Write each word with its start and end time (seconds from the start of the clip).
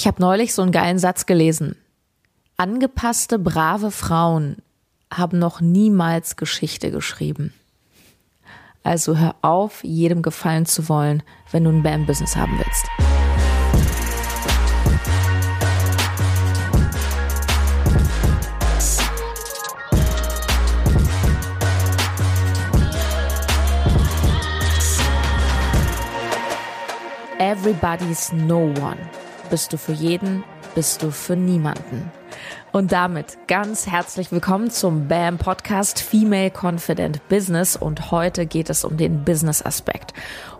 Ich 0.00 0.06
habe 0.06 0.22
neulich 0.22 0.54
so 0.54 0.62
einen 0.62 0.72
geilen 0.72 0.98
Satz 0.98 1.26
gelesen. 1.26 1.76
Angepasste, 2.56 3.38
brave 3.38 3.90
Frauen 3.90 4.56
haben 5.12 5.38
noch 5.38 5.60
niemals 5.60 6.36
Geschichte 6.36 6.90
geschrieben. 6.90 7.52
Also 8.82 9.18
hör 9.18 9.34
auf, 9.42 9.84
jedem 9.84 10.22
gefallen 10.22 10.64
zu 10.64 10.88
wollen, 10.88 11.22
wenn 11.50 11.64
du 11.64 11.70
ein 11.70 11.82
BAM-Business 11.82 12.34
haben 12.34 12.58
willst. 12.58 12.86
Everybody's 27.38 28.32
no 28.32 28.72
one. 28.80 28.96
Bist 29.50 29.72
du 29.72 29.78
für 29.78 29.92
jeden, 29.92 30.44
bist 30.76 31.02
du 31.02 31.10
für 31.10 31.34
niemanden. 31.34 32.12
Und 32.70 32.92
damit 32.92 33.36
ganz 33.48 33.88
herzlich 33.88 34.30
willkommen 34.30 34.70
zum 34.70 35.08
BAM 35.08 35.38
Podcast 35.38 36.00
Female 36.00 36.52
Confident 36.52 37.28
Business 37.28 37.74
und 37.74 38.12
heute 38.12 38.46
geht 38.46 38.70
es 38.70 38.84
um 38.84 38.96
den 38.96 39.24
Business 39.24 39.60
Aspekt 39.60 40.14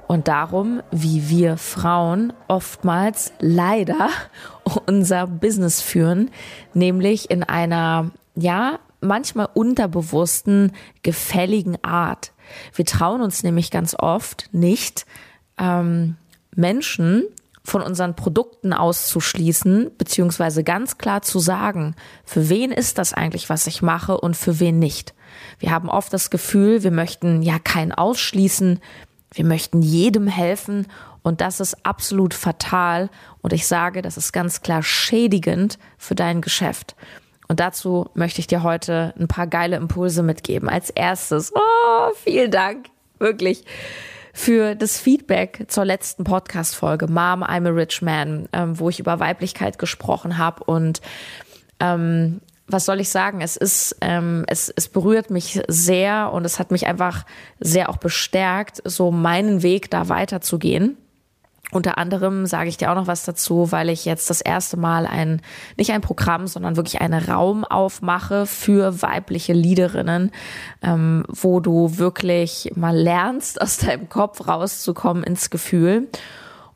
und 0.08 0.26
darum, 0.26 0.82
wie 0.90 1.28
wir 1.28 1.56
Frauen 1.56 2.32
oftmals 2.48 3.32
leider 3.38 4.08
unser 4.86 5.28
Business 5.28 5.80
führen, 5.80 6.32
nämlich 6.74 7.30
in 7.30 7.44
einer, 7.44 8.10
ja, 8.34 8.80
manchmal 9.00 9.48
unterbewussten, 9.54 10.72
gefälligen 11.04 11.78
Art. 11.84 12.32
Wir 12.74 12.86
trauen 12.86 13.20
uns 13.20 13.44
nämlich 13.44 13.70
ganz 13.70 13.94
oft 13.96 14.48
nicht, 14.50 15.06
ähm, 15.58 16.16
Menschen 16.56 17.22
von 17.70 17.82
unseren 17.82 18.16
Produkten 18.16 18.72
auszuschließen, 18.72 19.92
beziehungsweise 19.96 20.64
ganz 20.64 20.98
klar 20.98 21.22
zu 21.22 21.38
sagen, 21.38 21.94
für 22.24 22.48
wen 22.48 22.72
ist 22.72 22.98
das 22.98 23.14
eigentlich, 23.14 23.48
was 23.48 23.66
ich 23.66 23.80
mache 23.80 24.20
und 24.20 24.36
für 24.36 24.58
wen 24.60 24.78
nicht. 24.78 25.14
Wir 25.60 25.70
haben 25.70 25.88
oft 25.88 26.12
das 26.12 26.30
Gefühl, 26.30 26.82
wir 26.82 26.90
möchten 26.90 27.42
ja 27.42 27.58
keinen 27.58 27.92
ausschließen, 27.92 28.80
wir 29.32 29.44
möchten 29.44 29.82
jedem 29.82 30.26
helfen 30.26 30.88
und 31.22 31.40
das 31.40 31.60
ist 31.60 31.86
absolut 31.86 32.34
fatal 32.34 33.08
und 33.40 33.52
ich 33.52 33.66
sage, 33.66 34.02
das 34.02 34.16
ist 34.16 34.32
ganz 34.32 34.62
klar 34.62 34.82
schädigend 34.82 35.78
für 35.96 36.16
dein 36.16 36.40
Geschäft. 36.40 36.96
Und 37.46 37.60
dazu 37.60 38.10
möchte 38.14 38.40
ich 38.40 38.48
dir 38.48 38.62
heute 38.62 39.14
ein 39.18 39.28
paar 39.28 39.46
geile 39.46 39.76
Impulse 39.76 40.22
mitgeben. 40.22 40.68
Als 40.68 40.90
erstes, 40.90 41.52
oh, 41.54 42.10
vielen 42.24 42.50
Dank, 42.50 42.86
wirklich 43.18 43.64
für 44.32 44.74
das 44.74 44.98
Feedback 44.98 45.64
zur 45.68 45.84
letzten 45.84 46.24
Podcast-Folge, 46.24 47.06
Mom, 47.06 47.42
I'm 47.42 47.66
a 47.66 47.70
Rich 47.70 48.02
Man, 48.02 48.48
ähm, 48.52 48.78
wo 48.78 48.88
ich 48.88 49.00
über 49.00 49.20
Weiblichkeit 49.20 49.78
gesprochen 49.78 50.38
habe. 50.38 50.64
Und 50.64 51.00
ähm, 51.80 52.40
was 52.66 52.84
soll 52.84 53.00
ich 53.00 53.08
sagen? 53.08 53.40
Es 53.40 53.56
ist, 53.56 53.96
ähm, 54.00 54.44
es, 54.46 54.72
es 54.74 54.88
berührt 54.88 55.30
mich 55.30 55.60
sehr 55.68 56.30
und 56.32 56.44
es 56.44 56.58
hat 56.58 56.70
mich 56.70 56.86
einfach 56.86 57.24
sehr 57.58 57.88
auch 57.88 57.96
bestärkt, 57.96 58.80
so 58.84 59.10
meinen 59.10 59.62
Weg 59.62 59.90
da 59.90 60.08
weiterzugehen. 60.08 60.96
Unter 61.72 61.98
anderem 61.98 62.46
sage 62.46 62.68
ich 62.68 62.76
dir 62.76 62.90
auch 62.90 62.96
noch 62.96 63.06
was 63.06 63.24
dazu, 63.24 63.70
weil 63.70 63.90
ich 63.90 64.04
jetzt 64.04 64.28
das 64.28 64.40
erste 64.40 64.76
Mal 64.76 65.06
ein, 65.06 65.40
nicht 65.76 65.92
ein 65.92 66.00
Programm, 66.00 66.46
sondern 66.46 66.76
wirklich 66.76 67.00
einen 67.00 67.22
Raum 67.22 67.64
aufmache 67.64 68.46
für 68.46 69.02
weibliche 69.02 69.52
Leaderinnen, 69.52 70.32
ähm, 70.82 71.24
wo 71.28 71.60
du 71.60 71.98
wirklich 71.98 72.72
mal 72.74 72.96
lernst, 72.96 73.60
aus 73.60 73.78
deinem 73.78 74.08
Kopf 74.08 74.48
rauszukommen 74.48 75.22
ins 75.22 75.50
Gefühl. 75.50 76.08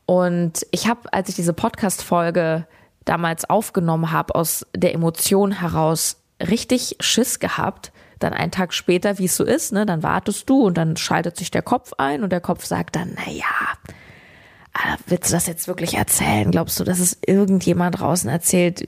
Und 0.06 0.66
ich 0.70 0.88
habe, 0.88 1.12
als 1.12 1.28
ich 1.28 1.34
diese 1.34 1.54
Podcast-Folge 1.54 2.66
damals 3.04 3.48
aufgenommen 3.48 4.12
habe, 4.12 4.34
aus 4.34 4.66
der 4.74 4.94
Emotion 4.94 5.52
heraus 5.52 6.22
richtig 6.40 6.96
Schiss 7.00 7.38
gehabt. 7.38 7.92
Dann 8.18 8.32
einen 8.32 8.52
Tag 8.52 8.72
später, 8.72 9.18
wie 9.18 9.26
es 9.26 9.36
so 9.36 9.44
ist, 9.44 9.72
ne, 9.72 9.86
dann 9.86 10.02
wartest 10.02 10.48
du 10.48 10.62
und 10.62 10.78
dann 10.78 10.96
schaltet 10.96 11.36
sich 11.36 11.50
der 11.50 11.62
Kopf 11.62 11.92
ein 11.98 12.22
und 12.22 12.30
der 12.30 12.40
Kopf 12.40 12.64
sagt 12.64 12.96
dann, 12.96 13.16
na 13.16 13.30
ja, 13.30 13.44
willst 15.06 15.30
du 15.30 15.34
das 15.34 15.46
jetzt 15.46 15.68
wirklich 15.68 15.94
erzählen? 15.94 16.50
Glaubst 16.50 16.78
du, 16.80 16.84
dass 16.84 16.98
es 16.98 17.18
irgendjemand 17.26 18.00
draußen 18.00 18.28
erzählt, 18.28 18.84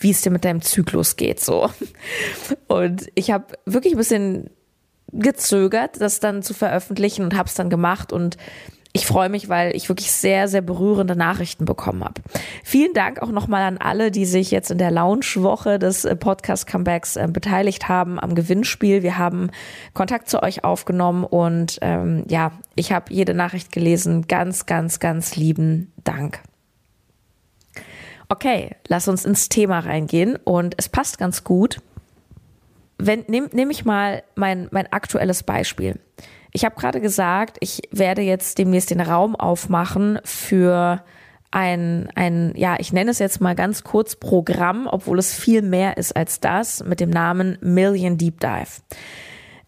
wie 0.00 0.10
es 0.10 0.20
dir 0.22 0.30
mit 0.30 0.44
deinem 0.44 0.62
Zyklus 0.62 1.16
geht, 1.16 1.40
so? 1.40 1.70
Und 2.68 3.10
ich 3.14 3.30
habe 3.30 3.46
wirklich 3.64 3.94
ein 3.94 3.98
bisschen 3.98 4.50
gezögert, 5.12 6.00
das 6.00 6.20
dann 6.20 6.42
zu 6.42 6.54
veröffentlichen 6.54 7.24
und 7.24 7.36
habe 7.36 7.48
es 7.48 7.54
dann 7.54 7.70
gemacht 7.70 8.12
und 8.12 8.36
ich 8.96 9.06
freue 9.06 9.28
mich, 9.28 9.48
weil 9.48 9.74
ich 9.74 9.88
wirklich 9.88 10.12
sehr, 10.12 10.46
sehr 10.46 10.62
berührende 10.62 11.16
Nachrichten 11.16 11.64
bekommen 11.64 12.04
habe. 12.04 12.22
Vielen 12.62 12.94
Dank 12.94 13.20
auch 13.20 13.32
nochmal 13.32 13.62
an 13.62 13.76
alle, 13.76 14.12
die 14.12 14.24
sich 14.24 14.52
jetzt 14.52 14.70
in 14.70 14.78
der 14.78 14.92
Launchwoche 14.92 15.80
des 15.80 16.06
Podcast 16.20 16.68
Comebacks 16.68 17.16
äh, 17.16 17.26
beteiligt 17.28 17.88
haben 17.88 18.20
am 18.20 18.36
Gewinnspiel. 18.36 19.02
Wir 19.02 19.18
haben 19.18 19.50
Kontakt 19.94 20.30
zu 20.30 20.44
euch 20.44 20.62
aufgenommen 20.62 21.24
und 21.24 21.80
ähm, 21.82 22.22
ja, 22.28 22.52
ich 22.76 22.92
habe 22.92 23.12
jede 23.12 23.34
Nachricht 23.34 23.72
gelesen. 23.72 24.28
Ganz, 24.28 24.64
ganz, 24.64 25.00
ganz 25.00 25.34
lieben 25.34 25.92
Dank. 26.04 26.38
Okay, 28.28 28.76
lass 28.86 29.08
uns 29.08 29.24
ins 29.24 29.48
Thema 29.48 29.80
reingehen 29.80 30.36
und 30.36 30.76
es 30.78 30.88
passt 30.88 31.18
ganz 31.18 31.42
gut. 31.42 31.80
Wenn 32.98 33.24
nehme 33.26 33.48
nehm 33.52 33.70
ich 33.70 33.84
mal 33.84 34.22
mein 34.36 34.68
mein 34.70 34.92
aktuelles 34.92 35.42
Beispiel. 35.42 35.98
Ich 36.56 36.64
habe 36.64 36.76
gerade 36.76 37.00
gesagt, 37.00 37.56
ich 37.58 37.82
werde 37.90 38.22
jetzt 38.22 38.58
demnächst 38.58 38.90
den 38.90 39.00
Raum 39.00 39.34
aufmachen 39.34 40.20
für 40.22 41.02
ein, 41.50 42.08
ein, 42.14 42.52
ja, 42.54 42.76
ich 42.78 42.92
nenne 42.92 43.10
es 43.10 43.18
jetzt 43.18 43.40
mal 43.40 43.56
ganz 43.56 43.82
kurz 43.82 44.14
Programm, 44.14 44.86
obwohl 44.86 45.18
es 45.18 45.34
viel 45.34 45.62
mehr 45.62 45.96
ist 45.96 46.16
als 46.16 46.38
das, 46.38 46.84
mit 46.84 47.00
dem 47.00 47.10
Namen 47.10 47.58
Million 47.60 48.18
Deep 48.18 48.38
Dive. 48.38 48.82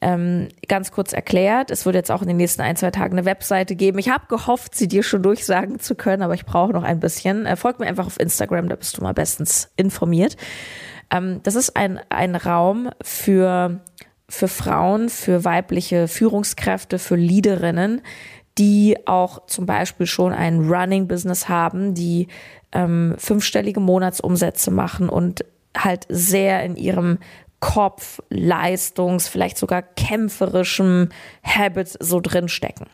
Ähm, 0.01 0.47
ganz 0.69 0.93
kurz 0.93 1.13
erklärt, 1.13 1.73
es 1.73 1.87
wird 1.87 1.97
jetzt 1.97 2.13
auch 2.13 2.23
in 2.23 2.29
den 2.29 2.37
nächsten 2.37 2.63
ein, 2.63 2.77
zwei 2.77 2.93
Tagen 2.93 3.19
eine 3.19 3.25
Webseite 3.25 3.75
geben. 3.75 3.99
Ich 3.99 4.09
habe 4.09 4.27
gehofft, 4.29 4.77
sie 4.77 4.87
dir 4.87 5.03
schon 5.03 5.25
durchsagen 5.25 5.81
zu 5.81 5.97
können, 5.97 6.23
aber 6.23 6.35
ich 6.35 6.47
brauche 6.47 6.73
noch 6.73 6.85
ein 6.85 7.01
bisschen. 7.01 7.47
Äh, 7.47 7.57
folgt 7.57 7.81
mir 7.81 7.87
einfach 7.87 8.07
auf 8.07 8.21
Instagram, 8.21 8.69
da 8.69 8.77
bist 8.77 8.97
du 8.97 9.03
mal 9.03 9.15
bestens 9.15 9.73
informiert. 9.77 10.37
Ähm, 11.11 11.41
das 11.43 11.57
ist 11.57 11.77
ein, 11.77 11.99
ein 12.11 12.37
Raum 12.37 12.91
für 13.03 13.81
für 14.29 14.49
Frauen, 14.49 15.09
für 15.09 15.45
weibliche 15.45 16.09
Führungskräfte, 16.09 16.99
für 16.99 17.17
Leaderinnen, 17.17 18.03
die 18.59 18.97
auch 19.07 19.47
zum 19.47 19.67
Beispiel 19.67 20.07
schon 20.07 20.33
ein 20.33 20.69
Running-Business 20.69 21.49
haben, 21.49 21.95
die 21.95 22.29
ähm, 22.73 23.15
fünfstellige 23.19 23.81
Monatsumsätze 23.81 24.71
machen 24.71 25.09
und 25.09 25.45
halt 25.77 26.07
sehr 26.09 26.65
in 26.65 26.77
ihrem 26.77 27.19
Kopf, 27.61 28.21
Leistungs-, 28.31 29.29
vielleicht 29.29 29.59
sogar 29.59 29.83
kämpferischem 29.83 31.11
Habit 31.43 31.97
so 32.01 32.21
drin 32.21 32.49
stecken. 32.49 32.87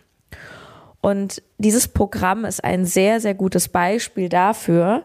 Und 1.01 1.43
dieses 1.59 1.89
Programm 1.89 2.45
ist 2.45 2.63
ein 2.63 2.85
sehr, 2.85 3.21
sehr 3.21 3.35
gutes 3.35 3.69
Beispiel 3.69 4.29
dafür, 4.29 5.05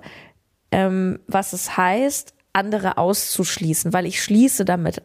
ähm, 0.72 1.20
was 1.28 1.54
es 1.54 1.76
heißt, 1.76 2.34
andere 2.54 2.98
auszuschließen, 2.98 3.94
weil 3.94 4.06
ich 4.06 4.22
schließe 4.22 4.66
damit 4.66 5.02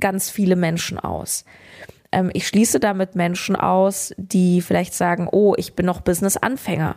ganz 0.00 0.30
viele 0.30 0.56
Menschen 0.56 0.98
aus. 0.98 1.44
Ähm, 2.12 2.30
ich 2.32 2.46
schließe 2.46 2.80
damit 2.80 3.14
Menschen 3.14 3.56
aus, 3.56 4.14
die 4.16 4.60
vielleicht 4.60 4.94
sagen, 4.94 5.28
oh, 5.30 5.54
ich 5.56 5.74
bin 5.74 5.86
noch 5.86 6.00
Business-Anfänger. 6.00 6.96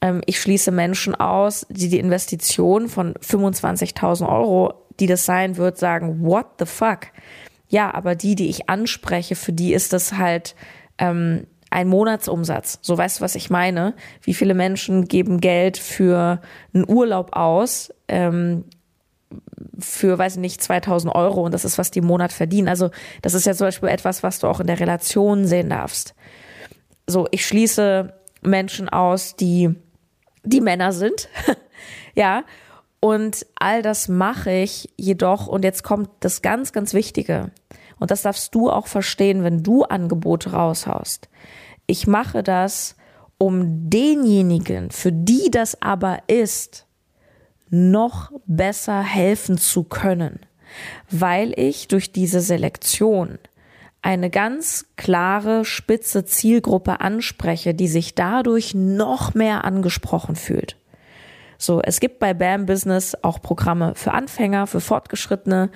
Ähm, 0.00 0.20
ich 0.26 0.40
schließe 0.40 0.72
Menschen 0.72 1.14
aus, 1.14 1.66
die 1.70 1.88
die 1.88 1.98
Investition 1.98 2.88
von 2.88 3.14
25.000 3.14 4.28
Euro, 4.28 4.74
die 5.00 5.06
das 5.06 5.24
sein 5.24 5.56
wird, 5.56 5.78
sagen, 5.78 6.24
what 6.24 6.46
the 6.58 6.66
fuck? 6.66 7.06
Ja, 7.68 7.94
aber 7.94 8.14
die, 8.14 8.34
die 8.34 8.50
ich 8.50 8.68
anspreche, 8.68 9.34
für 9.34 9.52
die 9.52 9.72
ist 9.72 9.92
das 9.92 10.18
halt 10.18 10.54
ähm, 10.98 11.46
ein 11.70 11.88
Monatsumsatz. 11.88 12.80
So 12.82 12.98
weißt 12.98 13.18
du, 13.18 13.24
was 13.24 13.34
ich 13.34 13.48
meine? 13.48 13.94
Wie 14.20 14.34
viele 14.34 14.54
Menschen 14.54 15.08
geben 15.08 15.40
Geld 15.40 15.78
für 15.78 16.42
einen 16.74 16.86
Urlaub 16.86 17.34
aus, 17.34 17.94
ähm, 18.08 18.64
für, 19.78 20.18
weiß 20.18 20.34
ich 20.34 20.40
nicht, 20.40 20.62
2000 20.62 21.14
Euro 21.14 21.42
und 21.44 21.52
das 21.52 21.64
ist, 21.64 21.78
was 21.78 21.90
die 21.90 22.00
im 22.00 22.06
Monat 22.06 22.32
verdienen. 22.32 22.68
Also 22.68 22.90
das 23.22 23.34
ist 23.34 23.46
ja 23.46 23.54
zum 23.54 23.68
Beispiel 23.68 23.88
etwas, 23.88 24.22
was 24.22 24.38
du 24.38 24.46
auch 24.46 24.60
in 24.60 24.66
der 24.66 24.80
Relation 24.80 25.46
sehen 25.46 25.70
darfst. 25.70 26.14
So, 27.06 27.26
ich 27.30 27.46
schließe 27.46 28.12
Menschen 28.42 28.88
aus, 28.88 29.36
die, 29.36 29.74
die 30.44 30.60
Männer 30.60 30.92
sind. 30.92 31.28
ja. 32.14 32.44
Und 33.00 33.46
all 33.56 33.82
das 33.82 34.06
mache 34.08 34.52
ich 34.52 34.88
jedoch, 34.96 35.48
und 35.48 35.64
jetzt 35.64 35.82
kommt 35.82 36.08
das 36.20 36.40
ganz, 36.40 36.72
ganz 36.72 36.94
Wichtige. 36.94 37.50
Und 37.98 38.12
das 38.12 38.22
darfst 38.22 38.54
du 38.54 38.70
auch 38.70 38.86
verstehen, 38.86 39.42
wenn 39.42 39.62
du 39.62 39.82
Angebote 39.82 40.52
raushaust. 40.52 41.28
Ich 41.86 42.06
mache 42.06 42.44
das, 42.44 42.96
um 43.38 43.90
denjenigen, 43.90 44.92
für 44.92 45.10
die 45.10 45.50
das 45.50 45.82
aber 45.82 46.20
ist, 46.28 46.86
noch 47.72 48.30
besser 48.46 49.02
helfen 49.02 49.56
zu 49.56 49.82
können, 49.82 50.40
weil 51.10 51.58
ich 51.58 51.88
durch 51.88 52.12
diese 52.12 52.40
Selektion 52.40 53.38
eine 54.02 54.30
ganz 54.30 54.86
klare, 54.96 55.64
spitze 55.64 56.24
Zielgruppe 56.24 57.00
anspreche, 57.00 57.72
die 57.72 57.88
sich 57.88 58.14
dadurch 58.14 58.74
noch 58.74 59.32
mehr 59.34 59.64
angesprochen 59.64 60.36
fühlt. 60.36 60.76
So, 61.56 61.80
es 61.80 62.00
gibt 62.00 62.18
bei 62.18 62.34
BAM 62.34 62.66
Business 62.66 63.16
auch 63.22 63.40
Programme 63.40 63.94
für 63.94 64.12
Anfänger, 64.12 64.66
für 64.66 64.80
Fortgeschrittene, 64.80 65.70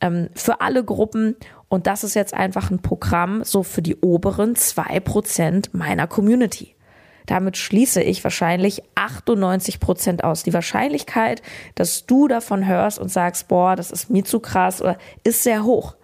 ähm, 0.00 0.28
für 0.34 0.60
alle 0.60 0.84
Gruppen. 0.84 1.36
Und 1.68 1.88
das 1.88 2.04
ist 2.04 2.14
jetzt 2.14 2.32
einfach 2.32 2.70
ein 2.70 2.80
Programm 2.80 3.42
so 3.42 3.64
für 3.64 3.82
die 3.82 3.96
oberen 3.96 4.54
zwei 4.54 5.00
Prozent 5.00 5.74
meiner 5.74 6.06
Community. 6.06 6.76
Damit 7.26 7.56
schließe 7.56 8.02
ich 8.02 8.22
wahrscheinlich 8.24 8.82
98 8.94 9.80
Prozent 9.80 10.24
aus. 10.24 10.42
Die 10.42 10.54
Wahrscheinlichkeit, 10.54 11.42
dass 11.74 12.06
du 12.06 12.28
davon 12.28 12.66
hörst 12.66 12.98
und 12.98 13.10
sagst, 13.10 13.48
boah, 13.48 13.76
das 13.76 13.90
ist 13.90 14.10
mir 14.10 14.24
zu 14.24 14.40
krass 14.40 14.82
oder 14.82 14.98
ist 15.24 15.42
sehr 15.42 15.64
hoch. 15.64 15.96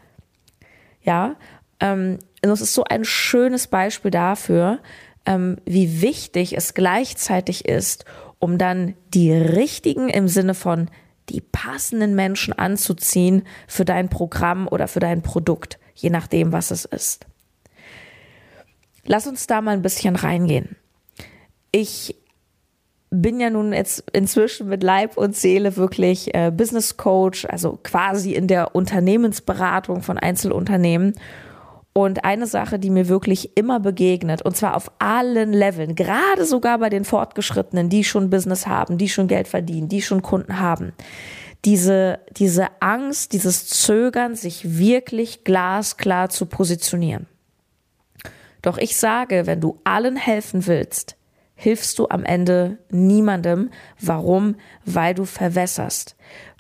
Ja, 1.03 1.37
ähm, 1.81 2.19
das 2.43 2.61
ist 2.61 2.75
so 2.75 2.85
ein 2.85 3.05
schönes 3.05 3.67
Beispiel 3.67 4.11
dafür, 4.11 4.79
ähm, 5.27 5.59
wie 5.65 6.01
wichtig 6.01 6.57
es 6.57 6.75
gleichzeitig 6.75 7.67
ist, 7.67 8.05
um 8.39 8.59
dann 8.59 8.95
die 9.15 9.33
richtigen 9.33 10.09
im 10.09 10.29
Sinne 10.29 10.55
von 10.55 10.89
die 11.29 11.41
passenden 11.41 12.15
Menschen 12.15 12.53
anzuziehen 12.53 13.47
für 13.67 13.85
dein 13.85 14.09
Programm 14.09 14.69
oder 14.69 14.89
für 14.89 15.01
dein 15.01 15.23
Produkt, 15.23 15.79
je 15.95 16.11
nachdem, 16.11 16.53
was 16.53 16.71
es 16.71 16.85
ist. 16.85 17.27
Lass 19.05 19.27
uns 19.27 19.47
da 19.47 19.61
mal 19.61 19.73
ein 19.73 19.83
bisschen 19.83 20.17
reingehen. 20.17 20.77
Ich 21.71 22.17
bin 23.11 23.41
ja 23.41 23.51
nun 23.51 23.73
jetzt 23.73 24.05
inzwischen 24.13 24.69
mit 24.69 24.83
Leib 24.83 25.17
und 25.17 25.35
Seele 25.37 25.77
wirklich 25.77 26.35
äh, 26.35 26.51
Business 26.55 26.97
Coach, 26.97 27.47
also 27.47 27.79
quasi 27.83 28.35
in 28.35 28.47
der 28.47 28.75
Unternehmensberatung 28.75 30.03
von 30.03 30.19
Einzelunternehmen 30.19 31.15
und 31.95 32.25
eine 32.25 32.47
Sache, 32.47 32.79
die 32.79 32.91
mir 32.91 33.09
wirklich 33.09 33.57
immer 33.57 33.81
begegnet, 33.81 34.43
und 34.43 34.57
zwar 34.57 34.77
auf 34.77 34.91
allen 34.99 35.53
Leveln, 35.53 35.95
gerade 35.95 36.45
sogar 36.45 36.79
bei 36.79 36.91
den 36.91 37.05
Fortgeschrittenen, 37.05 37.89
die 37.89 38.05
schon 38.05 38.31
Business 38.31 38.67
haben, 38.67 38.99
die 38.99 39.09
schon 39.09 39.27
Geld 39.27 39.49
verdienen, 39.49 39.89
die 39.89 40.03
schon 40.03 40.23
Kunden 40.23 40.61
haben, 40.61 40.93
diese, 41.65 42.21
diese 42.37 42.69
Angst, 42.81 43.33
dieses 43.33 43.67
Zögern, 43.67 44.37
sich 44.37 44.79
wirklich 44.79 45.45
glasklar 45.45 46.29
zu 46.29 46.47
positionieren. 46.47 47.27
Doch 48.63 48.79
ich 48.79 48.97
sage, 48.97 49.47
wenn 49.47 49.61
du 49.61 49.81
allen 49.85 50.17
helfen 50.17 50.67
willst, 50.67 51.18
hilfst 51.59 51.99
du 51.99 52.07
am 52.09 52.25
Ende 52.25 52.79
niemandem. 52.89 53.71
Warum? 54.01 54.55
Weil 54.85 55.15
du 55.15 55.25
verwässerst. 55.25 56.17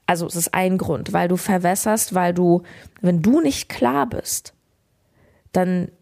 Also 0.06 0.26
es 0.26 0.34
ist 0.34 0.54
ein 0.54 0.76
Grund, 0.76 1.12
weil 1.12 1.28
du 1.28 1.36
verwässerst, 1.36 2.14
weil 2.14 2.34
du, 2.34 2.62
wenn 3.00 3.22
du 3.22 3.40
nicht 3.40 3.68
klar 3.68 4.08
bist, 4.08 4.54
dann 5.52 5.92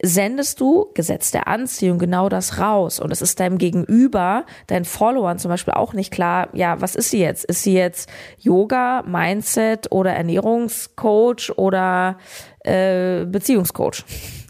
sendest 0.00 0.60
du, 0.60 0.92
Gesetz 0.94 1.32
der 1.32 1.48
Anziehung, 1.48 1.98
genau 1.98 2.28
das 2.28 2.60
raus. 2.60 3.00
Und 3.00 3.10
es 3.10 3.20
ist 3.20 3.40
deinem 3.40 3.58
Gegenüber, 3.58 4.44
deinen 4.68 4.84
Followern 4.84 5.40
zum 5.40 5.48
Beispiel 5.48 5.74
auch 5.74 5.92
nicht 5.92 6.12
klar, 6.12 6.48
ja, 6.52 6.80
was 6.80 6.94
ist 6.94 7.10
sie 7.10 7.18
jetzt? 7.18 7.44
Ist 7.46 7.64
sie 7.64 7.74
jetzt 7.74 8.08
Yoga, 8.38 9.02
Mindset 9.06 9.90
oder 9.90 10.12
Ernährungscoach 10.12 11.52
oder 11.56 12.18
äh, 12.60 13.24
Beziehungscoach? 13.24 14.04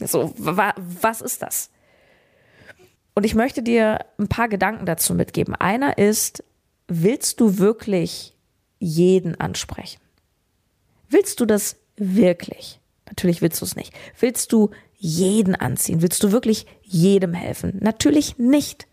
So, 0.04 0.34
wa 0.36 0.74
was 0.76 1.22
ist 1.22 1.40
das? 1.42 1.70
Und 3.16 3.24
ich 3.24 3.34
möchte 3.34 3.62
dir 3.62 4.04
ein 4.18 4.28
paar 4.28 4.46
Gedanken 4.46 4.84
dazu 4.84 5.14
mitgeben. 5.14 5.54
Einer 5.54 5.96
ist, 5.96 6.44
willst 6.86 7.40
du 7.40 7.56
wirklich 7.56 8.36
jeden 8.78 9.40
ansprechen? 9.40 10.02
Willst 11.08 11.40
du 11.40 11.46
das 11.46 11.76
wirklich? 11.96 12.78
Natürlich 13.06 13.40
willst 13.40 13.62
du 13.62 13.64
es 13.64 13.74
nicht. 13.74 13.94
Willst 14.20 14.52
du 14.52 14.70
jeden 14.98 15.54
anziehen? 15.54 16.02
Willst 16.02 16.22
du 16.22 16.30
wirklich 16.30 16.66
jedem 16.82 17.32
helfen? 17.32 17.78
Natürlich 17.80 18.36
nicht. 18.36 18.86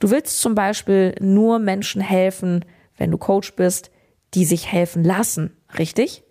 Du 0.00 0.10
willst 0.10 0.40
zum 0.40 0.56
Beispiel 0.56 1.14
nur 1.20 1.60
Menschen 1.60 2.00
helfen, 2.00 2.64
wenn 2.96 3.12
du 3.12 3.16
Coach 3.18 3.54
bist, 3.54 3.92
die 4.34 4.44
sich 4.44 4.72
helfen 4.72 5.04
lassen, 5.04 5.56
richtig? 5.78 6.24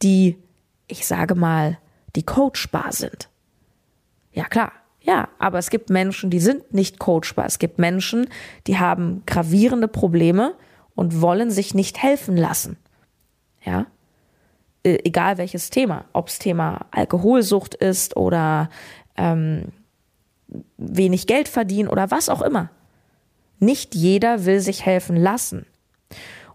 Die, 0.00 0.38
ich 0.86 1.06
sage 1.08 1.34
mal, 1.34 1.78
die 2.14 2.22
coachbar 2.22 2.92
sind. 2.92 3.30
Ja 4.30 4.44
klar, 4.44 4.72
ja, 5.04 5.28
aber 5.38 5.58
es 5.58 5.68
gibt 5.68 5.90
Menschen, 5.90 6.30
die 6.30 6.40
sind 6.40 6.72
nicht 6.72 6.98
coachbar. 6.98 7.44
Es 7.44 7.58
gibt 7.58 7.78
Menschen, 7.78 8.26
die 8.66 8.78
haben 8.78 9.22
gravierende 9.26 9.86
Probleme 9.86 10.54
und 10.94 11.20
wollen 11.20 11.50
sich 11.50 11.74
nicht 11.74 12.02
helfen 12.02 12.38
lassen. 12.38 12.78
Ja, 13.62 13.86
äh, 14.82 14.98
egal 15.04 15.36
welches 15.36 15.68
Thema, 15.68 16.06
ob 16.14 16.28
es 16.28 16.38
Thema 16.38 16.86
Alkoholsucht 16.90 17.74
ist 17.74 18.16
oder 18.16 18.70
ähm, 19.16 19.72
wenig 20.78 21.26
Geld 21.26 21.48
verdienen 21.48 21.90
oder 21.90 22.10
was 22.10 22.30
auch 22.30 22.40
immer. 22.40 22.70
Nicht 23.58 23.94
jeder 23.94 24.46
will 24.46 24.60
sich 24.60 24.86
helfen 24.86 25.16
lassen. 25.16 25.66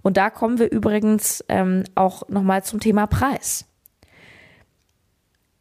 Und 0.01 0.17
da 0.17 0.31
kommen 0.31 0.57
wir 0.57 0.71
übrigens 0.71 1.43
ähm, 1.49 1.83
auch 1.93 2.27
nochmal 2.29 2.63
zum 2.63 2.79
Thema 2.79 3.05
Preis. 3.05 3.65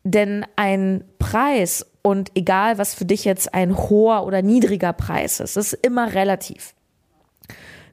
Denn 0.04 0.46
ein 0.56 1.04
Preis 1.18 1.84
und 2.02 2.30
egal 2.34 2.78
was 2.78 2.94
für 2.94 3.04
dich 3.04 3.24
jetzt 3.24 3.54
ein 3.54 3.76
hoher 3.76 4.24
oder 4.24 4.42
niedriger 4.42 4.92
Preis 4.92 5.40
ist, 5.40 5.56
ist 5.56 5.72
immer 5.72 6.14
relativ. 6.14 6.74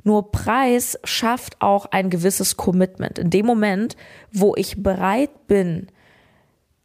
Nur 0.04 0.31
Preis 0.31 1.00
schafft 1.04 1.62
auch 1.62 1.88
ein 1.88 2.12
gewisses 2.12 2.57
Commitment. 2.57 3.18
In 3.18 3.31
dem 3.31 3.46
Moment, 3.46 3.98
wo 4.31 4.56
ich 4.56 4.84
bereit 4.84 5.48
bin, 5.48 5.88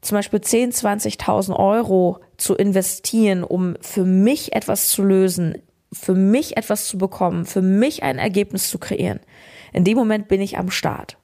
zum 0.01 0.17
Beispiel 0.17 0.41
10, 0.41 0.73
20.000 0.73 1.55
Euro 1.55 2.21
zu 2.39 2.55
investieren, 2.55 3.45
um 3.45 3.77
für 3.83 4.05
mich 4.05 4.55
etwas 4.55 4.89
zu 4.89 5.03
lösen, 5.03 5.59
für 5.93 6.15
mich 6.15 6.57
etwas 6.57 6.89
zu 6.89 6.97
bekommen, 6.97 7.45
für 7.45 7.61
mich 7.61 8.03
ein 8.03 8.19
Ergebnis 8.19 8.71
zu 8.71 8.79
kreieren, 8.79 9.21
in 9.73 9.85
dem 9.85 9.99
Moment 9.99 10.29
bin 10.29 10.41
ich 10.41 10.57
am 10.57 10.71
Start. 10.71 11.19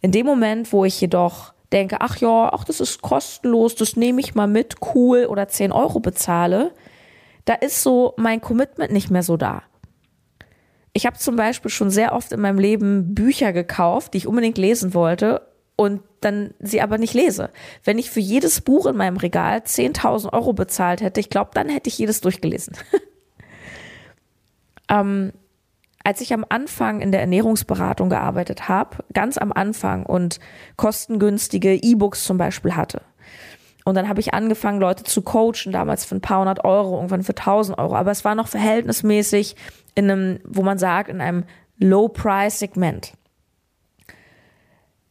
In 0.00 0.12
dem 0.12 0.24
Moment, 0.24 0.72
wo 0.72 0.84
ich 0.86 0.98
jedoch 1.00 1.52
denke, 1.72 2.00
ach 2.00 2.16
ja, 2.16 2.50
ach, 2.52 2.64
das 2.64 2.80
ist 2.80 3.02
kostenlos, 3.02 3.74
das 3.74 3.96
nehme 3.96 4.20
ich 4.20 4.34
mal 4.34 4.46
mit, 4.46 4.76
cool, 4.94 5.26
oder 5.26 5.48
10 5.48 5.72
Euro 5.72 6.00
bezahle, 6.00 6.72
da 7.44 7.54
ist 7.54 7.82
so 7.82 8.14
mein 8.16 8.40
Commitment 8.40 8.92
nicht 8.92 9.10
mehr 9.10 9.22
so 9.22 9.36
da. 9.36 9.62
Ich 10.92 11.06
habe 11.06 11.18
zum 11.18 11.36
Beispiel 11.36 11.70
schon 11.70 11.90
sehr 11.90 12.12
oft 12.14 12.32
in 12.32 12.40
meinem 12.40 12.58
Leben 12.58 13.14
Bücher 13.14 13.52
gekauft, 13.52 14.12
die 14.12 14.18
ich 14.18 14.26
unbedingt 14.26 14.58
lesen 14.58 14.92
wollte 14.92 15.46
und 15.76 16.02
dann 16.20 16.52
sie 16.58 16.82
aber 16.82 16.98
nicht 16.98 17.14
lese. 17.14 17.50
Wenn 17.84 17.98
ich 17.98 18.10
für 18.10 18.20
jedes 18.20 18.60
Buch 18.60 18.86
in 18.86 18.96
meinem 18.96 19.16
Regal 19.16 19.60
10.000 19.60 20.32
Euro 20.32 20.52
bezahlt 20.52 21.00
hätte, 21.00 21.20
ich 21.20 21.30
glaube, 21.30 21.52
dann 21.54 21.68
hätte 21.68 21.88
ich 21.88 21.96
jedes 21.96 22.20
durchgelesen. 22.20 22.76
ähm, 24.90 25.32
als 26.02 26.20
ich 26.20 26.32
am 26.32 26.46
Anfang 26.48 27.00
in 27.00 27.12
der 27.12 27.20
Ernährungsberatung 27.20 28.08
gearbeitet 28.08 28.68
habe, 28.68 29.04
ganz 29.12 29.38
am 29.38 29.52
Anfang 29.52 30.06
und 30.06 30.40
kostengünstige 30.76 31.74
E-Books 31.74 32.24
zum 32.24 32.38
Beispiel 32.38 32.76
hatte, 32.76 33.02
und 33.84 33.94
dann 33.94 34.08
habe 34.08 34.20
ich 34.20 34.34
angefangen, 34.34 34.80
Leute 34.80 35.04
zu 35.04 35.22
coachen, 35.22 35.72
damals 35.72 36.04
für 36.04 36.14
ein 36.14 36.20
paar 36.20 36.40
hundert 36.40 36.64
Euro, 36.64 36.96
irgendwann 36.96 37.22
für 37.22 37.34
tausend 37.34 37.78
Euro. 37.78 37.96
Aber 37.96 38.10
es 38.10 38.24
war 38.24 38.34
noch 38.34 38.48
verhältnismäßig 38.48 39.56
in 39.94 40.10
einem, 40.10 40.40
wo 40.44 40.62
man 40.62 40.78
sagt, 40.78 41.08
in 41.08 41.20
einem 41.20 41.44
Low-Price-Segment. 41.78 43.14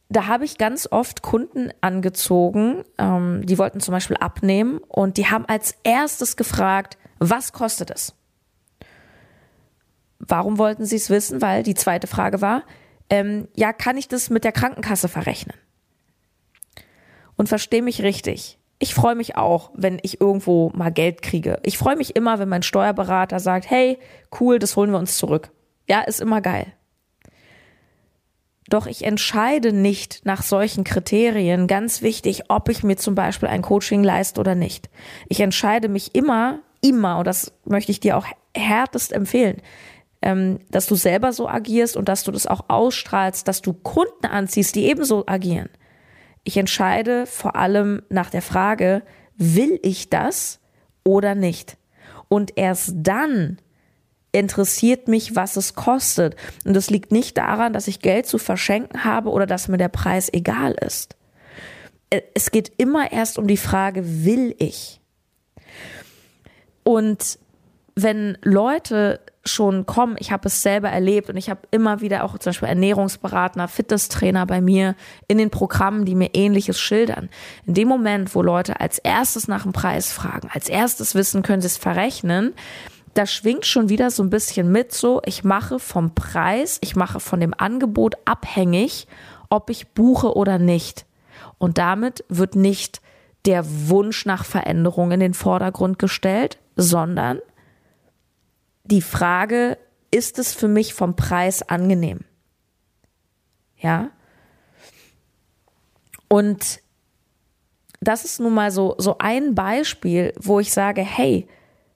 Da 0.08 0.26
habe 0.26 0.44
ich 0.44 0.58
ganz 0.58 0.88
oft 0.90 1.22
Kunden 1.22 1.70
angezogen, 1.80 2.84
ähm, 2.98 3.42
die 3.44 3.58
wollten 3.58 3.80
zum 3.80 3.92
Beispiel 3.92 4.16
abnehmen 4.16 4.78
und 4.88 5.18
die 5.18 5.26
haben 5.26 5.44
als 5.46 5.76
erstes 5.84 6.36
gefragt, 6.36 6.98
was 7.18 7.52
kostet 7.52 7.90
es? 7.90 8.14
Warum 10.30 10.58
wollten 10.58 10.84
sie 10.84 10.96
es 10.96 11.10
wissen? 11.10 11.42
Weil 11.42 11.62
die 11.62 11.74
zweite 11.74 12.06
Frage 12.06 12.40
war, 12.40 12.62
ähm, 13.10 13.48
ja, 13.54 13.72
kann 13.72 13.96
ich 13.96 14.08
das 14.08 14.30
mit 14.30 14.44
der 14.44 14.52
Krankenkasse 14.52 15.08
verrechnen? 15.08 15.56
Und 17.36 17.48
verstehe 17.48 17.82
mich 17.82 18.02
richtig 18.02 18.60
ich 18.82 18.94
freue 18.94 19.14
mich 19.14 19.36
auch, 19.36 19.70
wenn 19.74 19.98
ich 20.02 20.22
irgendwo 20.22 20.72
mal 20.74 20.90
Geld 20.90 21.20
kriege. 21.20 21.60
Ich 21.62 21.76
freue 21.76 21.96
mich 21.96 22.16
immer, 22.16 22.38
wenn 22.38 22.48
mein 22.48 22.62
Steuerberater 22.62 23.38
sagt, 23.38 23.68
hey, 23.70 23.98
cool, 24.40 24.58
das 24.58 24.74
holen 24.74 24.90
wir 24.90 24.98
uns 24.98 25.18
zurück. 25.18 25.50
Ja, 25.86 26.00
ist 26.00 26.20
immer 26.20 26.40
geil. 26.40 26.72
Doch 28.70 28.86
ich 28.86 29.04
entscheide 29.04 29.74
nicht 29.74 30.22
nach 30.24 30.42
solchen 30.42 30.84
Kriterien, 30.84 31.66
ganz 31.66 32.00
wichtig, 32.00 32.44
ob 32.48 32.70
ich 32.70 32.82
mir 32.82 32.96
zum 32.96 33.14
Beispiel 33.14 33.48
ein 33.48 33.62
Coaching 33.62 34.02
leiste 34.02 34.40
oder 34.40 34.54
nicht. 34.54 34.88
Ich 35.28 35.40
entscheide 35.40 35.88
mich 35.88 36.14
immer, 36.14 36.60
immer, 36.80 37.18
und 37.18 37.26
das 37.26 37.52
möchte 37.66 37.92
ich 37.92 38.00
dir 38.00 38.16
auch 38.16 38.26
härtest 38.56 39.12
empfehlen, 39.12 39.60
ähm, 40.22 40.60
dass 40.70 40.86
du 40.86 40.94
selber 40.94 41.32
so 41.32 41.48
agierst 41.48 41.96
und 41.96 42.08
dass 42.08 42.24
du 42.24 42.32
das 42.32 42.46
auch 42.46 42.64
ausstrahlst, 42.68 43.46
dass 43.48 43.62
du 43.62 43.72
Kunden 43.72 44.26
anziehst, 44.26 44.74
die 44.74 44.86
ebenso 44.86 45.24
agieren. 45.26 45.70
Ich 46.44 46.56
entscheide 46.56 47.26
vor 47.26 47.56
allem 47.56 48.02
nach 48.08 48.30
der 48.30 48.42
Frage, 48.42 49.02
will 49.36 49.78
ich 49.82 50.10
das 50.10 50.60
oder 51.04 51.34
nicht? 51.34 51.76
Und 52.28 52.52
erst 52.56 52.94
dann 52.94 53.58
interessiert 54.32 55.08
mich, 55.08 55.34
was 55.34 55.56
es 55.56 55.74
kostet. 55.74 56.36
Und 56.64 56.74
das 56.74 56.90
liegt 56.90 57.12
nicht 57.12 57.36
daran, 57.36 57.72
dass 57.72 57.88
ich 57.88 58.00
Geld 58.00 58.26
zu 58.26 58.38
verschenken 58.38 59.04
habe 59.04 59.30
oder 59.30 59.46
dass 59.46 59.68
mir 59.68 59.78
der 59.78 59.88
Preis 59.88 60.32
egal 60.32 60.72
ist. 60.72 61.16
Es 62.34 62.50
geht 62.50 62.72
immer 62.76 63.12
erst 63.12 63.38
um 63.38 63.46
die 63.46 63.56
Frage, 63.56 64.24
will 64.24 64.54
ich? 64.58 65.00
Und 66.82 67.38
wenn 68.02 68.38
Leute 68.42 69.20
schon 69.44 69.86
kommen, 69.86 70.16
ich 70.18 70.32
habe 70.32 70.48
es 70.48 70.62
selber 70.62 70.90
erlebt 70.90 71.30
und 71.30 71.36
ich 71.36 71.48
habe 71.48 71.60
immer 71.70 72.00
wieder 72.00 72.24
auch 72.24 72.38
zum 72.38 72.50
Beispiel 72.50 72.68
Ernährungsberater, 72.68 73.68
Fitnesstrainer 73.68 74.46
bei 74.46 74.60
mir 74.60 74.94
in 75.28 75.38
den 75.38 75.50
Programmen, 75.50 76.04
die 76.04 76.14
mir 76.14 76.34
ähnliches 76.34 76.78
schildern. 76.78 77.30
In 77.66 77.74
dem 77.74 77.88
Moment, 77.88 78.34
wo 78.34 78.42
Leute 78.42 78.80
als 78.80 78.98
erstes 78.98 79.48
nach 79.48 79.62
dem 79.62 79.72
Preis 79.72 80.12
fragen, 80.12 80.50
als 80.52 80.68
erstes 80.68 81.14
wissen, 81.14 81.42
können 81.42 81.62
sie 81.62 81.66
es 81.66 81.78
verrechnen, 81.78 82.52
da 83.14 83.26
schwingt 83.26 83.66
schon 83.66 83.88
wieder 83.88 84.10
so 84.10 84.22
ein 84.22 84.30
bisschen 84.30 84.70
mit 84.70 84.92
so, 84.92 85.20
ich 85.24 85.42
mache 85.42 85.78
vom 85.78 86.14
Preis, 86.14 86.78
ich 86.82 86.94
mache 86.94 87.18
von 87.18 87.40
dem 87.40 87.54
Angebot 87.56 88.16
abhängig, 88.24 89.08
ob 89.48 89.70
ich 89.70 89.88
buche 89.88 90.36
oder 90.36 90.58
nicht. 90.58 91.06
Und 91.58 91.78
damit 91.78 92.24
wird 92.28 92.54
nicht 92.54 93.00
der 93.46 93.64
Wunsch 93.88 94.26
nach 94.26 94.44
Veränderung 94.44 95.12
in 95.12 95.20
den 95.20 95.34
Vordergrund 95.34 95.98
gestellt, 95.98 96.58
sondern 96.76 97.40
die 98.84 99.02
Frage, 99.02 99.78
ist 100.10 100.38
es 100.38 100.52
für 100.52 100.68
mich 100.68 100.94
vom 100.94 101.16
Preis 101.16 101.62
angenehm? 101.62 102.20
Ja. 103.78 104.10
Und 106.28 106.80
das 108.00 108.24
ist 108.24 108.40
nun 108.40 108.54
mal 108.54 108.70
so, 108.70 108.94
so 108.98 109.16
ein 109.18 109.54
Beispiel, 109.54 110.32
wo 110.38 110.60
ich 110.60 110.72
sage, 110.72 111.02
hey, 111.02 111.46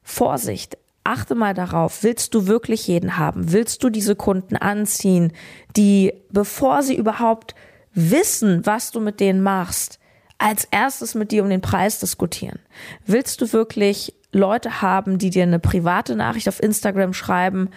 Vorsicht, 0.03 0.77
achte 1.03 1.35
mal 1.35 1.55
darauf, 1.55 2.03
willst 2.03 2.35
du 2.35 2.47
wirklich 2.47 2.87
jeden 2.87 3.17
haben? 3.19 3.53
Willst 3.53 3.83
du 3.83 3.91
diese 3.91 4.17
Kunden 4.17 4.57
anziehen, 4.57 5.33
die, 5.77 6.13
bevor 6.31 6.83
sie 6.83 6.97
überhaupt 6.97 7.55
wissen, 7.93 8.67
was 8.67 8.91
du 8.91 9.01
mit 9.01 9.21
denen 9.21 9.43
machst, 9.43 9.99
als 10.39 10.65
erstes 10.71 11.15
mit 11.15 11.31
dir 11.31 11.43
um 11.43 11.51
den 11.51 11.61
Preis 11.61 12.01
diskutieren? 12.01 12.59
Willst 13.07 13.41
du 13.41 13.53
wirklich 13.53 14.15
Leute 14.35 14.83
haben, 14.83 15.19
die 15.19 15.31
dir 15.31 15.45
eine 15.45 15.59
private 15.59 16.17
Nachricht 16.17 16.49
auf 16.49 16.63
Instagram 16.63 17.15
schreiben 17.15 17.71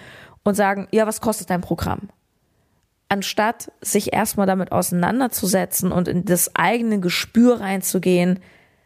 und 0.44 0.56
sagen, 0.56 0.88
ja, 0.92 1.08
was 1.08 1.22
kostet 1.22 1.50
dein 1.50 1.62
Programm? 1.62 2.10
Anstatt 3.10 3.72
sich 3.82 4.14
erstmal 4.14 4.48
damit 4.48 4.72
auseinanderzusetzen 4.72 5.92
und 5.92 6.08
in 6.08 6.26
das 6.26 6.56
eigene 6.56 7.00
Gespür 7.00 7.62
reinzugehen, 7.62 8.40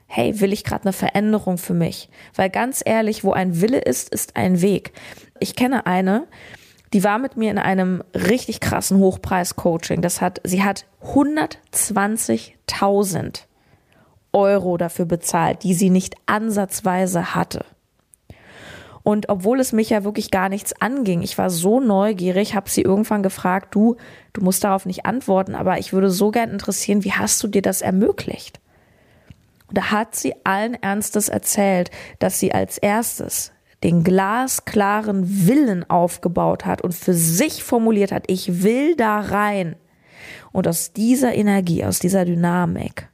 hey, 0.05 0.39
will 0.41 0.53
ich 0.53 0.63
gerade 0.63 0.83
eine 0.83 0.93
Veränderung 0.93 1.57
für 1.57 1.73
mich? 1.73 2.09
Weil 2.35 2.49
ganz 2.49 2.81
ehrlich, 2.85 3.23
wo 3.23 3.31
ein 3.31 3.61
Wille 3.61 3.79
ist, 3.79 4.09
ist 4.09 4.35
ein 4.35 4.61
Weg. 4.61 4.91
Ich 5.39 5.55
kenne 5.55 5.85
eine, 5.85 6.27
die 6.93 7.03
war 7.03 7.17
mit 7.17 7.37
mir 7.37 7.49
in 7.49 7.57
einem 7.57 8.03
richtig 8.13 8.59
krassen 8.59 8.97
Hochpreis-Coaching. 8.97 10.01
Das 10.01 10.19
hat, 10.19 10.41
sie 10.43 10.63
hat 10.63 10.85
120.000 11.03 13.45
Euro 14.33 14.77
dafür 14.77 15.05
bezahlt, 15.05 15.63
die 15.63 15.73
sie 15.73 15.89
nicht 15.89 16.15
ansatzweise 16.25 17.35
hatte. 17.35 17.65
Und 19.03 19.29
obwohl 19.29 19.59
es 19.59 19.73
mich 19.73 19.89
ja 19.89 20.03
wirklich 20.03 20.29
gar 20.29 20.49
nichts 20.49 20.79
anging, 20.79 21.21
ich 21.23 21.37
war 21.37 21.49
so 21.49 21.79
neugierig, 21.79 22.53
habe 22.55 22.69
sie 22.69 22.81
irgendwann 22.81 23.23
gefragt, 23.23 23.73
du, 23.73 23.95
du 24.33 24.41
musst 24.41 24.63
darauf 24.63 24.85
nicht 24.85 25.05
antworten, 25.05 25.55
aber 25.55 25.79
ich 25.79 25.91
würde 25.91 26.11
so 26.11 26.29
gern 26.29 26.51
interessieren, 26.51 27.03
wie 27.03 27.13
hast 27.13 27.41
du 27.41 27.47
dir 27.47 27.63
das 27.63 27.81
ermöglicht? 27.81 28.59
Und 29.67 29.77
da 29.77 29.91
hat 29.91 30.15
sie 30.15 30.35
allen 30.43 30.75
Ernstes 30.75 31.29
erzählt, 31.29 31.89
dass 32.19 32.39
sie 32.39 32.53
als 32.53 32.77
erstes 32.77 33.51
den 33.83 34.03
glasklaren 34.03 35.47
Willen 35.47 35.89
aufgebaut 35.89 36.65
hat 36.65 36.83
und 36.83 36.93
für 36.93 37.13
sich 37.15 37.63
formuliert 37.63 38.11
hat, 38.11 38.25
ich 38.27 38.61
will 38.61 38.95
da 38.95 39.19
rein. 39.19 39.75
Und 40.51 40.67
aus 40.67 40.93
dieser 40.93 41.33
Energie, 41.33 41.83
aus 41.83 41.97
dieser 41.97 42.25
Dynamik 42.25 43.07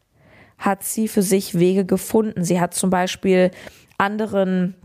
hat 0.57 0.83
sie 0.83 1.07
für 1.07 1.21
sich 1.21 1.57
Wege 1.57 1.85
gefunden. 1.85 2.43
Sie 2.43 2.59
hat 2.59 2.73
zum 2.73 2.89
Beispiel 2.89 3.51
anderen 3.97 4.75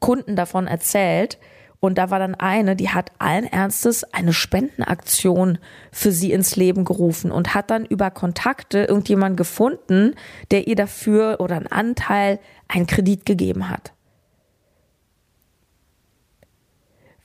Kunden 0.00 0.36
davon 0.36 0.66
erzählt, 0.66 1.38
und 1.84 1.98
da 1.98 2.08
war 2.08 2.18
dann 2.18 2.34
eine, 2.34 2.76
die 2.76 2.88
hat 2.88 3.12
allen 3.18 3.44
Ernstes 3.44 4.04
eine 4.04 4.32
Spendenaktion 4.32 5.58
für 5.92 6.12
sie 6.12 6.32
ins 6.32 6.56
Leben 6.56 6.86
gerufen 6.86 7.30
und 7.30 7.54
hat 7.54 7.70
dann 7.70 7.84
über 7.84 8.10
Kontakte 8.10 8.84
irgendjemand 8.84 9.36
gefunden, 9.36 10.14
der 10.50 10.66
ihr 10.66 10.76
dafür 10.76 11.40
oder 11.40 11.56
einen 11.56 11.66
Anteil 11.66 12.40
einen 12.68 12.86
Kredit 12.86 13.26
gegeben 13.26 13.68
hat. 13.68 13.92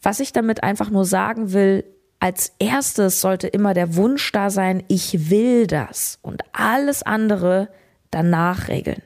Was 0.02 0.20
ich 0.20 0.34
damit 0.34 0.62
einfach 0.62 0.90
nur 0.90 1.06
sagen 1.06 1.54
will, 1.54 1.86
als 2.20 2.54
erstes 2.60 3.22
sollte 3.22 3.48
immer 3.48 3.74
der 3.74 3.96
Wunsch 3.96 4.32
da 4.32 4.50
sein, 4.50 4.84
ich 4.88 5.30
will 5.30 5.68
das 5.68 6.20
und 6.22 6.44
alles 6.52 7.04
andere 7.04 7.70
danach 8.12 8.68
regeln. 8.68 9.02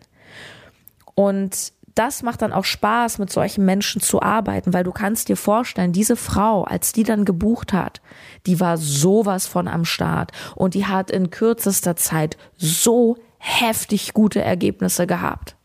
Und 1.16 1.74
das 1.96 2.24
macht 2.24 2.42
dann 2.42 2.54
auch 2.54 2.66
Spaß, 2.66 3.20
mit 3.20 3.32
solchen 3.32 3.66
Menschen 3.66 4.02
zu 4.02 4.22
arbeiten, 4.22 4.74
weil 4.74 4.84
du 4.84 4.92
kannst 4.92 5.30
dir 5.30 5.38
vorstellen, 5.38 5.92
diese 5.92 6.16
Frau, 6.16 6.64
als 6.64 6.92
die 6.92 7.04
dann 7.04 7.24
gebucht 7.24 7.72
hat, 7.72 8.02
die 8.48 8.60
war 8.60 8.78
sowas 8.78 9.46
von 9.46 9.68
am 9.68 9.86
Start 9.86 10.32
und 10.56 10.74
die 10.74 10.88
hat 10.88 11.12
in 11.12 11.30
kürzester 11.30 11.96
Zeit 11.96 12.38
so 12.58 13.18
heftig 13.38 14.14
gute 14.14 14.42
Ergebnisse 14.42 15.06
gehabt. 15.06 15.56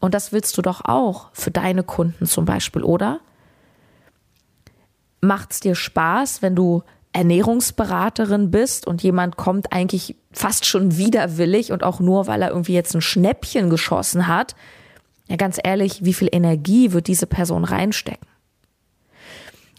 Und 0.00 0.14
das 0.14 0.32
willst 0.32 0.58
du 0.58 0.62
doch 0.62 0.84
auch 0.84 1.28
für 1.32 1.50
deine 1.50 1.84
Kunden 1.84 2.26
zum 2.26 2.44
Beispiel, 2.44 2.82
oder? 2.82 3.20
Macht's 5.20 5.60
dir 5.60 5.74
Spaß, 5.74 6.42
wenn 6.42 6.56
du 6.56 6.82
Ernährungsberaterin 7.12 8.50
bist 8.50 8.86
und 8.86 9.02
jemand 9.02 9.36
kommt 9.36 9.72
eigentlich 9.72 10.16
fast 10.32 10.64
schon 10.64 10.96
widerwillig 10.96 11.72
und 11.72 11.82
auch 11.82 12.00
nur, 12.00 12.26
weil 12.26 12.42
er 12.42 12.50
irgendwie 12.50 12.74
jetzt 12.74 12.94
ein 12.94 13.00
Schnäppchen 13.00 13.68
geschossen 13.68 14.28
hat, 14.28 14.54
ja, 15.28 15.36
ganz 15.36 15.58
ehrlich, 15.62 16.04
wie 16.04 16.14
viel 16.14 16.28
Energie 16.30 16.92
wird 16.92 17.06
diese 17.06 17.26
Person 17.26 17.64
reinstecken? 17.64 18.26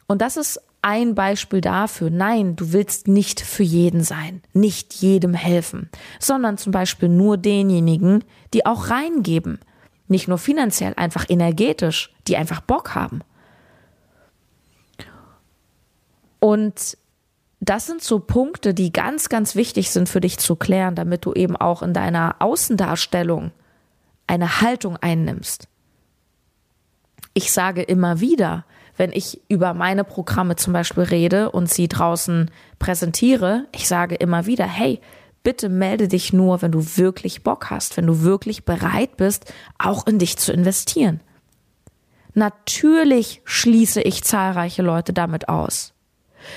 Und 0.08 0.22
das 0.22 0.38
ist 0.38 0.62
ein 0.82 1.14
Beispiel 1.14 1.62
dafür. 1.62 2.10
Nein, 2.10 2.56
du 2.56 2.74
willst 2.74 3.08
nicht 3.08 3.42
für 3.42 3.64
jeden 3.64 4.04
sein, 4.04 4.42
nicht 4.54 4.94
jedem 4.94 5.34
helfen, 5.34 5.90
sondern 6.20 6.58
zum 6.58 6.72
Beispiel 6.72 7.10
nur 7.10 7.38
denjenigen, 7.38 8.24
die 8.54 8.66
auch 8.66 8.90
reingeben. 8.90 9.60
Nicht 10.08 10.28
nur 10.28 10.38
finanziell, 10.38 10.94
einfach 10.96 11.26
energetisch, 11.30 12.14
die 12.28 12.36
einfach 12.36 12.62
Bock 12.62 12.96
haben. 12.96 13.22
Und 16.42 16.98
das 17.60 17.86
sind 17.86 18.04
so 18.04 18.20
Punkte, 18.20 18.74
die 18.74 18.92
ganz, 18.92 19.30
ganz 19.30 19.56
wichtig 19.56 19.92
sind 19.92 20.10
für 20.10 20.20
dich 20.20 20.40
zu 20.40 20.56
klären, 20.56 20.96
damit 20.96 21.24
du 21.24 21.34
eben 21.34 21.56
auch 21.56 21.84
in 21.84 21.94
deiner 21.94 22.38
Außendarstellung 22.40 23.52
eine 24.26 24.62
Haltung 24.62 24.98
einnimmst. 24.98 25.68
Ich 27.36 27.52
sage 27.52 27.84
immer 27.84 28.20
wieder, 28.20 28.66
wenn 28.98 29.12
ich 29.12 29.40
über 29.48 29.76
meine 29.76 30.04
Programme 30.04 30.56
zum 30.56 30.74
Beispiel 30.74 31.04
rede 31.04 31.52
und 31.52 31.70
sie 31.70 31.88
draußen 31.88 32.50
präsentiere, 32.80 33.68
ich 33.72 33.88
sage 33.88 34.16
immer 34.16 34.48
wieder, 34.48 34.66
hey, 34.66 35.00
bitte 35.44 35.70
melde 35.70 36.08
dich 36.08 36.34
nur, 36.34 36.64
wenn 36.64 36.72
du 36.72 36.98
wirklich 36.98 37.44
Bock 37.44 37.70
hast, 37.70 37.98
wenn 37.98 38.08
du 38.08 38.24
wirklich 38.24 38.66
bereit 38.66 39.18
bist, 39.18 39.54
auch 39.78 40.08
in 40.08 40.18
dich 40.18 40.38
zu 40.38 40.52
investieren. 40.52 41.20
Natürlich 42.34 43.42
schließe 43.44 44.02
ich 44.02 44.24
zahlreiche 44.24 44.82
Leute 44.82 45.14
damit 45.14 45.48
aus. 45.48 45.94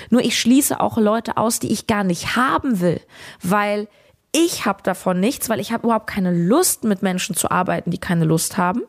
Nur 0.09 0.21
ich 0.21 0.39
schließe 0.39 0.79
auch 0.79 0.97
Leute 0.97 1.37
aus, 1.37 1.59
die 1.59 1.71
ich 1.71 1.87
gar 1.87 2.03
nicht 2.03 2.35
haben 2.35 2.79
will, 2.79 3.01
weil 3.41 3.87
ich 4.31 4.65
habe 4.65 4.83
davon 4.83 5.19
nichts, 5.19 5.47
weil 5.47 5.59
ich 5.59 5.71
habe 5.71 5.87
überhaupt 5.87 6.07
keine 6.07 6.33
Lust, 6.33 6.83
mit 6.83 7.01
Menschen 7.01 7.35
zu 7.35 7.51
arbeiten, 7.51 7.91
die 7.91 7.97
keine 7.97 8.25
Lust 8.25 8.57
haben. 8.57 8.81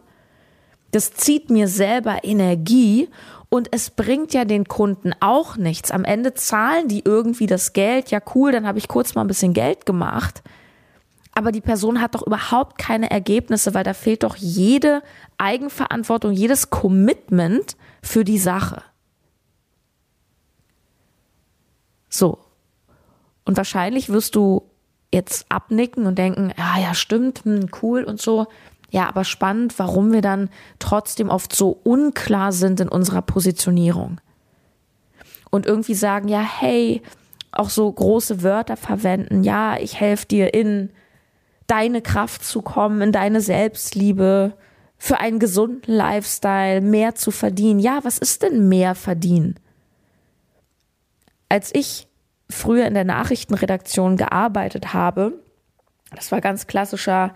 Das 0.90 1.12
zieht 1.12 1.50
mir 1.50 1.68
selber 1.68 2.24
Energie 2.24 3.08
und 3.48 3.68
es 3.72 3.90
bringt 3.90 4.34
ja 4.34 4.44
den 4.44 4.66
Kunden 4.66 5.12
auch 5.20 5.56
nichts. 5.56 5.90
Am 5.90 6.04
Ende 6.04 6.34
zahlen 6.34 6.88
die 6.88 7.02
irgendwie 7.04 7.46
das 7.46 7.72
Geld. 7.72 8.10
Ja, 8.10 8.20
cool, 8.34 8.50
dann 8.50 8.66
habe 8.66 8.78
ich 8.78 8.88
kurz 8.88 9.14
mal 9.14 9.22
ein 9.22 9.28
bisschen 9.28 9.52
Geld 9.52 9.86
gemacht. 9.86 10.42
Aber 11.32 11.52
die 11.52 11.60
Person 11.60 12.00
hat 12.00 12.14
doch 12.14 12.26
überhaupt 12.26 12.78
keine 12.78 13.10
Ergebnisse, 13.10 13.74
weil 13.74 13.84
da 13.84 13.92
fehlt 13.92 14.22
doch 14.22 14.36
jede 14.36 15.02
Eigenverantwortung, 15.38 16.32
jedes 16.32 16.70
Commitment 16.70 17.76
für 18.02 18.24
die 18.24 18.38
Sache. 18.38 18.82
So. 22.08 22.38
Und 23.44 23.56
wahrscheinlich 23.56 24.08
wirst 24.08 24.34
du 24.34 24.62
jetzt 25.12 25.46
abnicken 25.48 26.06
und 26.06 26.18
denken, 26.18 26.52
ja, 26.56 26.78
ja, 26.78 26.94
stimmt, 26.94 27.44
hm, 27.44 27.68
cool 27.82 28.04
und 28.04 28.20
so. 28.20 28.46
Ja, 28.90 29.08
aber 29.08 29.24
spannend, 29.24 29.78
warum 29.78 30.12
wir 30.12 30.22
dann 30.22 30.48
trotzdem 30.78 31.28
oft 31.28 31.54
so 31.54 31.80
unklar 31.84 32.52
sind 32.52 32.80
in 32.80 32.88
unserer 32.88 33.22
Positionierung. 33.22 34.20
Und 35.50 35.66
irgendwie 35.66 35.94
sagen, 35.94 36.28
ja, 36.28 36.40
hey, 36.40 37.02
auch 37.52 37.70
so 37.70 37.90
große 37.90 38.42
Wörter 38.42 38.76
verwenden, 38.76 39.42
ja, 39.42 39.76
ich 39.78 39.98
helfe 39.98 40.26
dir 40.26 40.54
in 40.54 40.90
deine 41.66 42.02
Kraft 42.02 42.44
zu 42.44 42.62
kommen, 42.62 43.00
in 43.00 43.12
deine 43.12 43.40
Selbstliebe, 43.40 44.54
für 44.98 45.18
einen 45.18 45.38
gesunden 45.38 45.94
Lifestyle, 45.94 46.80
mehr 46.80 47.14
zu 47.14 47.30
verdienen. 47.30 47.80
Ja, 47.80 48.00
was 48.02 48.18
ist 48.18 48.42
denn 48.42 48.68
mehr 48.68 48.94
verdienen? 48.94 49.56
Als 51.48 51.70
ich 51.74 52.08
früher 52.50 52.86
in 52.86 52.94
der 52.94 53.04
Nachrichtenredaktion 53.04 54.16
gearbeitet 54.16 54.92
habe, 54.92 55.40
das 56.14 56.30
war 56.32 56.40
ganz 56.40 56.66
klassischer 56.66 57.34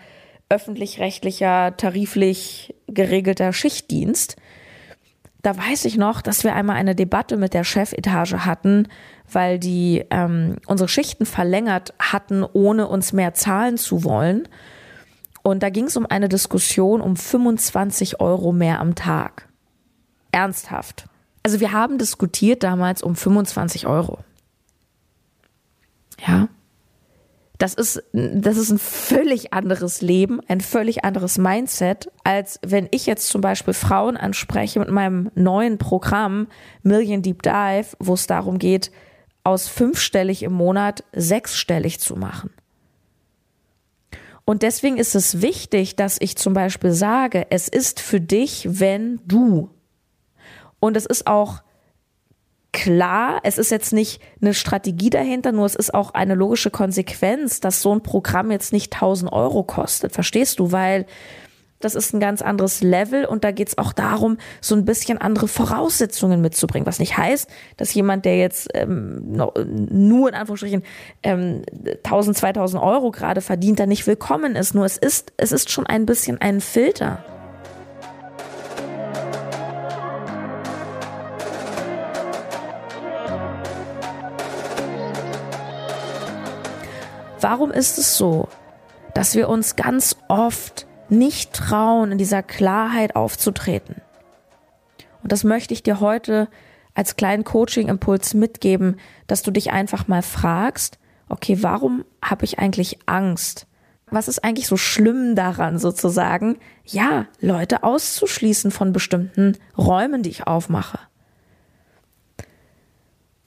öffentlich-rechtlicher, 0.48 1.76
tariflich 1.76 2.74
geregelter 2.88 3.52
Schichtdienst. 3.52 4.36
da 5.42 5.56
weiß 5.56 5.86
ich 5.86 5.96
noch, 5.96 6.20
dass 6.20 6.44
wir 6.44 6.54
einmal 6.54 6.76
eine 6.76 6.94
Debatte 6.94 7.38
mit 7.38 7.54
der 7.54 7.64
Chefetage 7.64 8.44
hatten, 8.44 8.88
weil 9.32 9.58
die 9.58 10.04
ähm, 10.10 10.56
unsere 10.66 10.88
Schichten 10.88 11.24
verlängert 11.24 11.94
hatten, 11.98 12.44
ohne 12.44 12.88
uns 12.88 13.14
mehr 13.14 13.32
zahlen 13.32 13.78
zu 13.78 14.04
wollen. 14.04 14.48
Und 15.42 15.62
da 15.62 15.70
ging 15.70 15.86
es 15.86 15.96
um 15.96 16.04
eine 16.04 16.28
Diskussion 16.28 17.00
um 17.00 17.16
25 17.16 18.20
Euro 18.20 18.52
mehr 18.52 18.80
am 18.80 18.94
Tag. 18.94 19.48
Ernsthaft. 20.32 21.06
Also 21.42 21.60
wir 21.60 21.72
haben 21.72 21.98
diskutiert 21.98 22.62
damals 22.62 23.02
um 23.02 23.16
25 23.16 23.86
Euro. 23.86 24.18
Ja. 26.26 26.48
Das 27.58 27.74
ist, 27.74 28.02
das 28.12 28.56
ist 28.56 28.70
ein 28.70 28.78
völlig 28.78 29.52
anderes 29.52 30.00
Leben, 30.00 30.40
ein 30.48 30.62
völlig 30.62 31.04
anderes 31.04 31.36
Mindset, 31.36 32.10
als 32.24 32.58
wenn 32.64 32.88
ich 32.90 33.04
jetzt 33.04 33.28
zum 33.28 33.42
Beispiel 33.42 33.74
Frauen 33.74 34.16
anspreche 34.16 34.78
mit 34.78 34.90
meinem 34.90 35.30
neuen 35.34 35.76
Programm 35.76 36.46
Million 36.82 37.20
Deep 37.20 37.42
Dive, 37.42 37.88
wo 37.98 38.14
es 38.14 38.26
darum 38.26 38.58
geht, 38.58 38.90
aus 39.44 39.68
fünfstellig 39.68 40.42
im 40.42 40.52
Monat 40.52 41.04
sechsstellig 41.12 42.00
zu 42.00 42.16
machen. 42.16 42.50
Und 44.46 44.62
deswegen 44.62 44.96
ist 44.96 45.14
es 45.14 45.42
wichtig, 45.42 45.96
dass 45.96 46.16
ich 46.18 46.36
zum 46.36 46.54
Beispiel 46.54 46.92
sage, 46.92 47.46
es 47.50 47.68
ist 47.68 48.00
für 48.00 48.20
dich, 48.20 48.66
wenn 48.68 49.20
du. 49.26 49.70
Und 50.80 50.96
es 50.96 51.06
ist 51.06 51.26
auch 51.26 51.62
klar, 52.72 53.40
es 53.42 53.58
ist 53.58 53.70
jetzt 53.70 53.92
nicht 53.92 54.20
eine 54.40 54.54
Strategie 54.54 55.10
dahinter, 55.10 55.52
nur 55.52 55.66
es 55.66 55.74
ist 55.74 55.92
auch 55.92 56.14
eine 56.14 56.34
logische 56.34 56.70
Konsequenz, 56.70 57.60
dass 57.60 57.82
so 57.82 57.94
ein 57.94 58.02
Programm 58.02 58.50
jetzt 58.50 58.72
nicht 58.72 58.92
1000 58.94 59.32
Euro 59.32 59.62
kostet. 59.62 60.12
Verstehst 60.12 60.58
du? 60.58 60.72
Weil 60.72 61.06
das 61.80 61.94
ist 61.94 62.12
ein 62.12 62.20
ganz 62.20 62.42
anderes 62.42 62.82
Level 62.82 63.24
und 63.24 63.42
da 63.42 63.52
geht 63.52 63.68
es 63.68 63.78
auch 63.78 63.94
darum, 63.94 64.36
so 64.60 64.74
ein 64.74 64.84
bisschen 64.84 65.16
andere 65.16 65.48
Voraussetzungen 65.48 66.42
mitzubringen. 66.42 66.86
Was 66.86 66.98
nicht 66.98 67.16
heißt, 67.16 67.48
dass 67.78 67.94
jemand, 67.94 68.26
der 68.26 68.38
jetzt 68.38 68.68
ähm, 68.74 69.32
nur 69.32 70.28
in 70.28 70.34
Anführungsstrichen 70.34 70.82
ähm, 71.22 71.62
1000, 72.04 72.36
2000 72.36 72.82
Euro 72.82 73.10
gerade 73.10 73.40
verdient, 73.40 73.80
da 73.80 73.86
nicht 73.86 74.06
willkommen 74.06 74.56
ist. 74.56 74.74
Nur 74.74 74.84
es 74.84 74.98
ist, 74.98 75.32
es 75.38 75.52
ist 75.52 75.70
schon 75.70 75.86
ein 75.86 76.04
bisschen 76.04 76.38
ein 76.38 76.60
Filter. 76.60 77.24
Warum 87.40 87.70
ist 87.70 87.96
es 87.98 88.18
so, 88.18 88.48
dass 89.14 89.34
wir 89.34 89.48
uns 89.48 89.76
ganz 89.76 90.16
oft 90.28 90.86
nicht 91.08 91.54
trauen, 91.54 92.12
in 92.12 92.18
dieser 92.18 92.42
Klarheit 92.42 93.16
aufzutreten? 93.16 93.96
Und 95.22 95.32
das 95.32 95.42
möchte 95.44 95.72
ich 95.72 95.82
dir 95.82 96.00
heute 96.00 96.48
als 96.94 97.16
kleinen 97.16 97.44
Coaching-Impuls 97.44 98.34
mitgeben, 98.34 98.96
dass 99.26 99.42
du 99.42 99.50
dich 99.50 99.70
einfach 99.70 100.06
mal 100.06 100.22
fragst, 100.22 100.98
okay, 101.28 101.62
warum 101.62 102.04
habe 102.22 102.44
ich 102.44 102.58
eigentlich 102.58 102.98
Angst? 103.06 103.66
Was 104.10 104.28
ist 104.28 104.44
eigentlich 104.44 104.66
so 104.66 104.76
schlimm 104.76 105.34
daran, 105.34 105.78
sozusagen, 105.78 106.58
ja, 106.84 107.26
Leute 107.40 107.84
auszuschließen 107.84 108.70
von 108.70 108.92
bestimmten 108.92 109.56
Räumen, 109.78 110.22
die 110.22 110.30
ich 110.30 110.46
aufmache? 110.46 110.98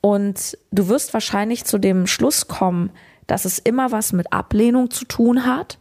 Und 0.01 0.57
du 0.71 0.87
wirst 0.87 1.13
wahrscheinlich 1.13 1.65
zu 1.65 1.77
dem 1.77 2.07
Schluss 2.07 2.47
kommen, 2.47 2.91
dass 3.27 3.45
es 3.45 3.59
immer 3.59 3.91
was 3.91 4.13
mit 4.13 4.31
Ablehnung 4.33 4.91
zu 4.91 5.05
tun 5.05 5.45
hat 5.45 5.79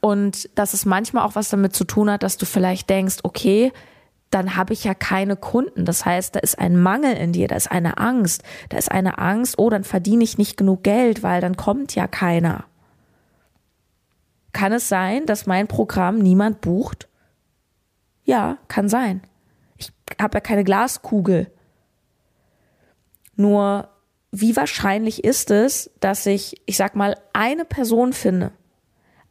und 0.00 0.48
dass 0.58 0.74
es 0.74 0.86
manchmal 0.86 1.24
auch 1.24 1.34
was 1.34 1.48
damit 1.48 1.74
zu 1.74 1.84
tun 1.84 2.10
hat, 2.10 2.22
dass 2.22 2.36
du 2.36 2.46
vielleicht 2.46 2.88
denkst, 2.88 3.18
okay, 3.22 3.72
dann 4.30 4.56
habe 4.56 4.72
ich 4.72 4.84
ja 4.84 4.94
keine 4.94 5.36
Kunden. 5.36 5.84
Das 5.84 6.04
heißt, 6.06 6.36
da 6.36 6.40
ist 6.40 6.58
ein 6.58 6.80
Mangel 6.80 7.14
in 7.16 7.32
dir, 7.32 7.48
da 7.48 7.56
ist 7.56 7.70
eine 7.70 7.98
Angst, 7.98 8.42
da 8.68 8.78
ist 8.78 8.90
eine 8.90 9.18
Angst, 9.18 9.58
oh, 9.58 9.70
dann 9.70 9.84
verdiene 9.84 10.24
ich 10.24 10.38
nicht 10.38 10.56
genug 10.56 10.84
Geld, 10.84 11.22
weil 11.22 11.40
dann 11.40 11.56
kommt 11.56 11.94
ja 11.94 12.06
keiner. 12.06 12.64
Kann 14.52 14.72
es 14.72 14.88
sein, 14.88 15.26
dass 15.26 15.46
mein 15.46 15.68
Programm 15.68 16.18
niemand 16.18 16.60
bucht? 16.60 17.08
Ja, 18.24 18.58
kann 18.68 18.88
sein. 18.88 19.22
Ich 19.76 19.92
habe 20.20 20.36
ja 20.36 20.40
keine 20.40 20.64
Glaskugel. 20.64 21.50
Nur 23.36 23.88
wie 24.32 24.56
wahrscheinlich 24.56 25.24
ist 25.24 25.50
es, 25.50 25.90
dass 26.00 26.26
ich, 26.26 26.60
ich 26.66 26.76
sag 26.76 26.94
mal, 26.94 27.16
eine 27.32 27.64
Person 27.64 28.12
finde, 28.12 28.52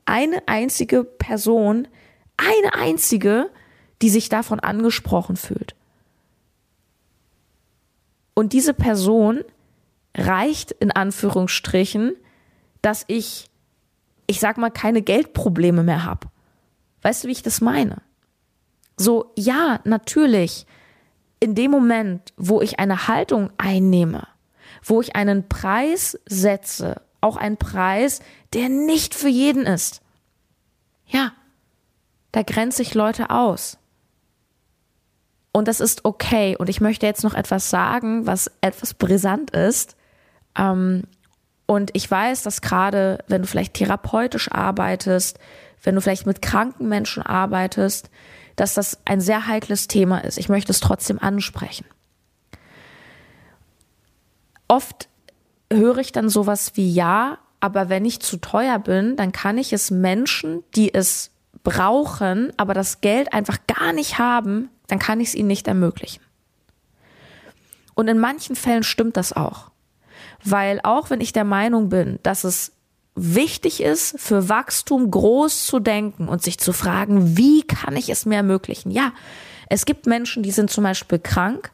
eine 0.06 0.48
einzige 0.48 1.04
Person, 1.04 1.88
eine 2.38 2.74
einzige, 2.74 3.50
die 4.02 4.10
sich 4.10 4.30
davon 4.30 4.60
angesprochen 4.60 5.36
fühlt. 5.36 5.76
Und 8.34 8.54
diese 8.54 8.74
Person 8.74 9.44
reicht 10.16 10.72
in 10.72 10.92
Anführungsstrichen, 10.92 12.16
dass 12.82 13.04
ich, 13.08 13.50
ich 14.28 14.40
sag 14.40 14.58
mal, 14.58 14.70
keine 14.70 15.02
Geldprobleme 15.02 15.84
mehr 15.84 16.06
habe. 16.06 16.28
Weißt 17.02 17.24
du, 17.24 17.28
wie 17.28 17.34
ich 17.34 17.44
das 17.44 17.62
meine? 17.62 18.02
So, 18.98 19.32
ja, 19.38 19.80
natürlich, 19.84 20.66
in 21.40 21.56
dem 21.56 21.72
Moment, 21.72 22.34
wo 22.36 22.62
ich 22.62 22.80
eine 22.80 23.08
Haltung 23.08 23.50
einnehme, 23.58 24.28
wo 24.84 25.02
ich 25.02 25.16
einen 25.16 25.48
Preis 25.48 26.18
setze, 26.26 27.02
auch 27.22 27.38
einen 27.38 27.58
Preis, 27.58 28.22
der 28.54 28.70
nicht 28.70 29.16
für 29.16 29.28
jeden 29.28 29.66
ist. 29.66 30.02
Ja, 31.06 31.34
da 32.32 32.44
grenze 32.44 32.82
ich 32.82 32.94
Leute 32.94 33.30
aus. 33.30 33.78
Und 35.52 35.68
das 35.68 35.80
ist 35.80 36.06
okay. 36.06 36.56
Und 36.58 36.70
ich 36.70 36.80
möchte 36.80 37.06
jetzt 37.06 37.24
noch 37.24 37.34
etwas 37.34 37.70
sagen, 37.70 38.28
was 38.28 38.52
etwas 38.62 38.94
brisant 38.94 39.52
ist. 39.52 39.96
Ähm, 40.56 41.04
und 41.66 41.92
ich 41.94 42.10
weiß, 42.10 42.44
dass 42.44 42.62
gerade, 42.62 43.24
wenn 43.28 43.42
du 43.42 43.48
vielleicht 43.48 43.74
therapeutisch 43.74 44.52
arbeitest, 44.52 45.40
wenn 45.84 45.96
du 45.96 46.02
vielleicht 46.02 46.26
mit 46.26 46.42
kranken 46.42 46.88
Menschen 46.88 47.24
arbeitest, 47.24 48.10
dass 48.56 48.74
das 48.74 49.00
ein 49.06 49.22
sehr 49.22 49.48
heikles 49.48 49.88
Thema 49.88 50.20
ist. 50.20 50.38
Ich 50.38 50.50
möchte 50.50 50.72
es 50.72 50.82
trotzdem 50.82 51.20
ansprechen 51.20 51.86
oft 54.70 55.10
höre 55.72 55.98
ich 55.98 56.14
dann 56.14 56.30
sowas 56.30 56.72
wie 56.76 56.90
ja, 56.90 57.40
aber 57.60 57.90
wenn 57.90 58.06
ich 58.06 58.22
zu 58.22 58.38
teuer 58.38 58.80
bin, 58.80 59.18
dann 59.18 59.34
kann 59.34 59.58
ich 59.58 59.74
es 59.74 59.92
Menschen, 59.92 60.64
die 60.76 60.94
es 60.94 61.32
brauchen, 61.64 62.54
aber 62.56 62.74
das 62.74 63.02
Geld 63.02 63.34
einfach 63.34 63.58
gar 63.68 63.92
nicht 63.92 64.18
haben, 64.18 64.70
dann 64.88 65.00
kann 65.00 65.20
ich 65.20 65.30
es 65.30 65.36
ihnen 65.36 65.48
nicht 65.48 65.68
ermöglichen. 65.68 66.24
Und 67.96 68.08
in 68.08 68.18
manchen 68.18 68.56
Fällen 68.56 68.84
stimmt 68.84 69.18
das 69.18 69.34
auch. 69.34 69.72
Weil 70.44 70.80
auch 70.84 71.10
wenn 71.10 71.20
ich 71.20 71.34
der 71.34 71.44
Meinung 71.44 71.90
bin, 71.90 72.18
dass 72.24 72.46
es 72.46 72.72
wichtig 73.16 73.82
ist, 73.82 74.18
für 74.18 74.48
Wachstum 74.48 75.12
groß 75.12 75.66
zu 75.66 75.80
denken 75.80 76.30
und 76.30 76.42
sich 76.42 76.58
zu 76.60 76.72
fragen, 76.72 77.36
wie 77.38 77.64
kann 77.64 77.98
ich 77.98 78.10
es 78.10 78.26
mir 78.26 78.36
ermöglichen? 78.36 78.92
Ja, 78.92 79.12
es 79.68 79.86
gibt 79.86 80.06
Menschen, 80.06 80.44
die 80.44 80.52
sind 80.52 80.72
zum 80.72 80.86
Beispiel 80.86 81.20
krank, 81.20 81.72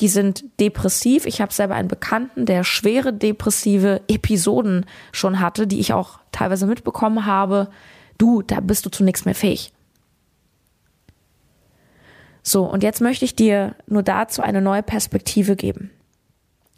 die 0.00 0.08
sind 0.08 0.44
depressiv. 0.60 1.24
Ich 1.26 1.40
habe 1.40 1.52
selber 1.52 1.74
einen 1.74 1.88
Bekannten, 1.88 2.46
der 2.46 2.64
schwere 2.64 3.12
depressive 3.12 4.02
Episoden 4.08 4.86
schon 5.12 5.40
hatte, 5.40 5.66
die 5.66 5.80
ich 5.80 5.92
auch 5.92 6.18
teilweise 6.32 6.66
mitbekommen 6.66 7.26
habe. 7.26 7.68
Du, 8.18 8.42
da 8.42 8.60
bist 8.60 8.84
du 8.86 8.90
zu 8.90 9.04
nichts 9.04 9.24
mehr 9.24 9.34
fähig. 9.34 9.72
So, 12.42 12.64
und 12.64 12.82
jetzt 12.82 13.00
möchte 13.00 13.24
ich 13.24 13.36
dir 13.36 13.74
nur 13.86 14.02
dazu 14.02 14.42
eine 14.42 14.60
neue 14.60 14.82
Perspektive 14.82 15.56
geben. 15.56 15.90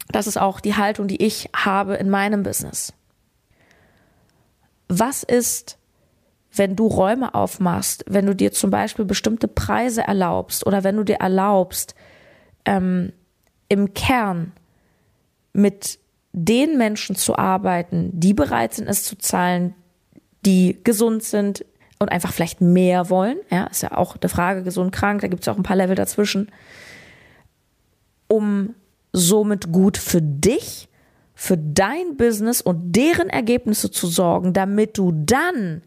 Das 0.09 0.27
ist 0.27 0.37
auch 0.37 0.61
die 0.61 0.75
Haltung, 0.75 1.07
die 1.07 1.21
ich 1.21 1.49
habe 1.53 1.95
in 1.95 2.09
meinem 2.09 2.43
Business. 2.43 2.93
Was 4.87 5.23
ist, 5.23 5.77
wenn 6.53 6.77
du 6.77 6.87
Räume 6.87 7.35
aufmachst, 7.35 8.05
wenn 8.07 8.25
du 8.25 8.33
dir 8.33 8.53
zum 8.53 8.69
Beispiel 8.69 9.03
bestimmte 9.03 9.49
Preise 9.49 10.03
erlaubst 10.03 10.65
oder 10.65 10.85
wenn 10.85 10.95
du 10.95 11.03
dir 11.03 11.17
erlaubst, 11.17 11.95
ähm, 12.67 13.13
im 13.69 13.95
Kern 13.95 14.51
mit 15.53 15.97
den 16.33 16.77
Menschen 16.77 17.15
zu 17.15 17.35
arbeiten, 17.35 18.11
die 18.13 18.35
bereit 18.35 18.75
sind, 18.75 18.87
es 18.87 19.03
zu 19.03 19.17
zahlen, 19.17 19.73
die 20.45 20.77
gesund 20.83 21.23
sind 21.23 21.65
und 21.97 22.11
einfach 22.11 22.31
vielleicht 22.31 22.61
mehr 22.61 23.09
wollen. 23.09 23.37
Ja, 23.49 23.65
ist 23.65 23.81
ja 23.81 23.97
auch 23.97 24.17
eine 24.21 24.29
Frage, 24.29 24.61
gesund, 24.61 24.91
krank, 24.91 25.21
da 25.21 25.27
gibt 25.27 25.41
es 25.41 25.47
auch 25.47 25.57
ein 25.57 25.63
paar 25.63 25.75
Level 25.75 25.95
dazwischen. 25.95 26.51
Um 28.27 28.75
somit 29.13 29.71
gut 29.71 29.97
für 29.97 30.21
dich, 30.21 30.89
für 31.33 31.57
dein 31.57 32.17
Business 32.17 32.61
und 32.61 32.91
deren 32.95 33.29
Ergebnisse 33.29 33.89
zu 33.89 34.07
sorgen, 34.07 34.53
damit 34.53 34.97
du 34.97 35.11
dann 35.15 35.81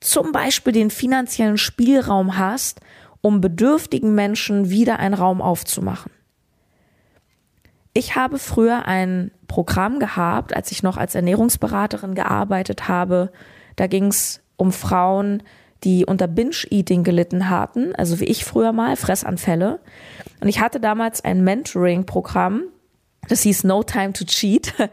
zum 0.00 0.32
Beispiel 0.32 0.72
den 0.72 0.90
finanziellen 0.90 1.56
Spielraum 1.56 2.36
hast, 2.36 2.80
um 3.22 3.40
bedürftigen 3.40 4.14
Menschen 4.14 4.68
wieder 4.68 4.98
einen 4.98 5.14
Raum 5.14 5.40
aufzumachen. 5.40 6.12
Ich 7.94 8.16
habe 8.16 8.38
früher 8.38 8.86
ein 8.86 9.30
Programm 9.46 10.00
gehabt, 10.00 10.54
als 10.54 10.72
ich 10.72 10.82
noch 10.82 10.96
als 10.96 11.14
Ernährungsberaterin 11.14 12.16
gearbeitet 12.16 12.88
habe. 12.88 13.30
Da 13.76 13.86
ging 13.86 14.06
es 14.06 14.40
um 14.56 14.72
Frauen, 14.72 15.44
die 15.84 16.04
unter 16.04 16.26
Binge-Eating 16.26 17.04
gelitten 17.04 17.48
hatten, 17.48 17.94
also 17.94 18.18
wie 18.18 18.24
ich 18.24 18.44
früher 18.44 18.72
mal, 18.72 18.96
Fressanfälle. 18.96 19.80
Und 20.40 20.48
ich 20.48 20.60
hatte 20.60 20.80
damals 20.80 21.22
ein 21.22 21.44
Mentoring-Programm, 21.44 22.64
das 23.28 23.42
hieß 23.42 23.64
No 23.64 23.82
Time 23.82 24.12
to 24.12 24.24
Cheat. 24.24 24.74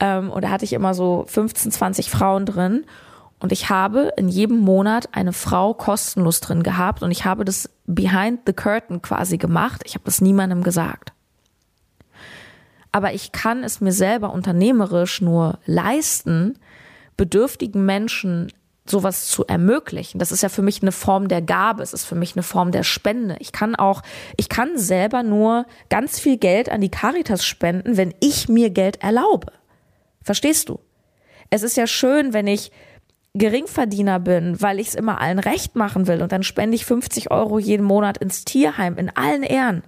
Ähm, 0.00 0.32
und 0.32 0.42
da 0.42 0.50
hatte 0.50 0.64
ich 0.64 0.72
immer 0.72 0.94
so 0.94 1.26
15, 1.28 1.70
20 1.70 2.10
Frauen 2.10 2.44
drin. 2.44 2.86
Und 3.38 3.52
ich 3.52 3.70
habe 3.70 4.12
in 4.16 4.28
jedem 4.28 4.58
Monat 4.58 5.08
eine 5.12 5.32
Frau 5.32 5.74
kostenlos 5.74 6.40
drin 6.40 6.64
gehabt 6.64 7.04
und 7.04 7.12
ich 7.12 7.24
habe 7.24 7.44
das 7.44 7.70
behind 7.86 8.40
the 8.46 8.52
curtain 8.52 9.00
quasi 9.00 9.38
gemacht. 9.38 9.82
Ich 9.84 9.94
habe 9.94 10.04
das 10.04 10.20
niemandem 10.20 10.64
gesagt. 10.64 11.11
Aber 12.92 13.14
ich 13.14 13.32
kann 13.32 13.64
es 13.64 13.80
mir 13.80 13.92
selber 13.92 14.32
unternehmerisch 14.32 15.20
nur 15.20 15.58
leisten, 15.64 16.58
bedürftigen 17.16 17.84
Menschen 17.84 18.52
sowas 18.84 19.26
zu 19.26 19.46
ermöglichen. 19.46 20.18
Das 20.18 20.32
ist 20.32 20.42
ja 20.42 20.48
für 20.48 20.62
mich 20.62 20.82
eine 20.82 20.92
Form 20.92 21.28
der 21.28 21.40
Gabe, 21.40 21.82
es 21.82 21.92
ist 21.92 22.04
für 22.04 22.14
mich 22.14 22.34
eine 22.34 22.42
Form 22.42 22.72
der 22.72 22.82
Spende. 22.82 23.36
Ich 23.38 23.52
kann 23.52 23.74
auch, 23.74 24.02
ich 24.36 24.48
kann 24.48 24.76
selber 24.76 25.22
nur 25.22 25.66
ganz 25.88 26.18
viel 26.18 26.36
Geld 26.36 26.68
an 26.68 26.80
die 26.80 26.90
Caritas 26.90 27.44
spenden, 27.44 27.96
wenn 27.96 28.12
ich 28.20 28.48
mir 28.48 28.70
Geld 28.70 29.02
erlaube. 29.02 29.52
Verstehst 30.22 30.68
du? 30.68 30.80
Es 31.50 31.62
ist 31.62 31.76
ja 31.76 31.86
schön, 31.86 32.32
wenn 32.32 32.46
ich 32.46 32.72
Geringverdiener 33.34 34.20
bin, 34.20 34.60
weil 34.60 34.78
ich 34.78 34.88
es 34.88 34.94
immer 34.94 35.20
allen 35.20 35.38
recht 35.38 35.74
machen 35.76 36.06
will 36.06 36.22
und 36.22 36.32
dann 36.32 36.42
spende 36.42 36.74
ich 36.74 36.84
50 36.84 37.30
Euro 37.30 37.58
jeden 37.58 37.84
Monat 37.84 38.18
ins 38.18 38.44
Tierheim 38.44 38.98
in 38.98 39.10
allen 39.10 39.42
Ehren. 39.42 39.82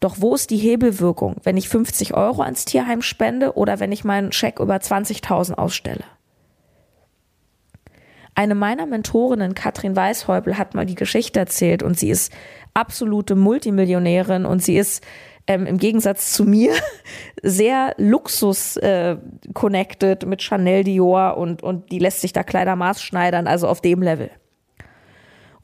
Doch 0.00 0.16
wo 0.20 0.34
ist 0.34 0.50
die 0.50 0.56
Hebelwirkung, 0.56 1.36
wenn 1.42 1.56
ich 1.56 1.68
50 1.68 2.14
Euro 2.14 2.42
ans 2.42 2.64
Tierheim 2.64 3.02
spende 3.02 3.56
oder 3.56 3.80
wenn 3.80 3.92
ich 3.92 4.04
meinen 4.04 4.32
Scheck 4.32 4.60
über 4.60 4.76
20.000 4.76 5.54
ausstelle? 5.54 6.04
Eine 8.34 8.54
meiner 8.54 8.86
Mentorinnen, 8.86 9.54
Katrin 9.54 9.96
Weishäupel, 9.96 10.56
hat 10.56 10.74
mal 10.74 10.86
die 10.86 10.94
Geschichte 10.94 11.40
erzählt 11.40 11.82
und 11.82 11.98
sie 11.98 12.10
ist 12.10 12.32
absolute 12.72 13.34
Multimillionärin 13.34 14.46
und 14.46 14.62
sie 14.62 14.76
ist 14.76 15.04
ähm, 15.48 15.66
im 15.66 15.78
Gegensatz 15.78 16.32
zu 16.32 16.44
mir 16.44 16.72
sehr 17.42 17.94
Luxus 17.96 18.76
äh, 18.76 19.16
mit 20.24 20.42
Chanel 20.42 20.84
Dior 20.84 21.36
und, 21.36 21.64
und 21.64 21.90
die 21.90 21.98
lässt 21.98 22.20
sich 22.20 22.32
da 22.32 22.44
Kleider 22.44 22.76
maßschneidern, 22.76 23.48
also 23.48 23.66
auf 23.66 23.80
dem 23.80 24.02
Level. 24.02 24.30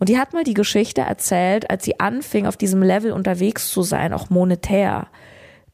Und 0.04 0.10
die 0.10 0.18
hat 0.18 0.34
mal 0.34 0.44
die 0.44 0.52
Geschichte 0.52 1.00
erzählt, 1.00 1.70
als 1.70 1.82
sie 1.82 1.98
anfing, 1.98 2.46
auf 2.46 2.58
diesem 2.58 2.82
Level 2.82 3.10
unterwegs 3.10 3.70
zu 3.70 3.80
sein, 3.80 4.12
auch 4.12 4.28
monetär. 4.28 5.06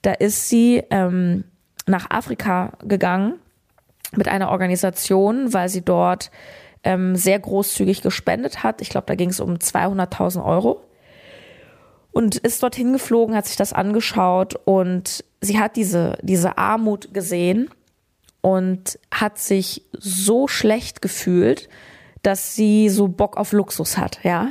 Da 0.03 0.13
ist 0.13 0.49
sie 0.49 0.85
ähm, 0.91 1.43
nach 1.89 2.11
Afrika 2.11 2.75
gegangen 2.85 3.41
mit 4.15 4.29
einer 4.29 4.51
Organisation, 4.51 5.53
weil 5.53 5.69
sie 5.69 5.85
dort 5.85 6.31
ähm, 6.85 7.17
sehr 7.17 7.41
großzügig 7.41 8.03
gespendet 8.03 8.63
hat. 8.63 8.81
Ich 8.83 8.91
glaube, 8.91 9.09
da 9.09 9.17
ging 9.17 9.31
es 9.31 9.41
um 9.41 9.55
200.000 9.55 10.45
Euro. 10.45 10.81
Und 12.13 12.37
ist 12.37 12.63
dorthin 12.63 12.93
geflogen, 12.93 13.35
hat 13.35 13.47
sich 13.47 13.57
das 13.57 13.73
angeschaut 13.73 14.55
und 14.65 15.25
sie 15.41 15.59
hat 15.59 15.75
diese, 15.75 16.19
diese 16.23 16.57
Armut 16.57 17.13
gesehen 17.13 17.69
und 18.43 18.97
hat 19.13 19.39
sich 19.39 19.83
so 19.99 20.47
schlecht 20.47 21.03
gefühlt, 21.03 21.69
dass 22.23 22.55
sie 22.55 22.89
so 22.89 23.09
Bock 23.09 23.37
auf 23.37 23.53
Luxus 23.53 23.97
hat, 23.97 24.21
ja. 24.23 24.49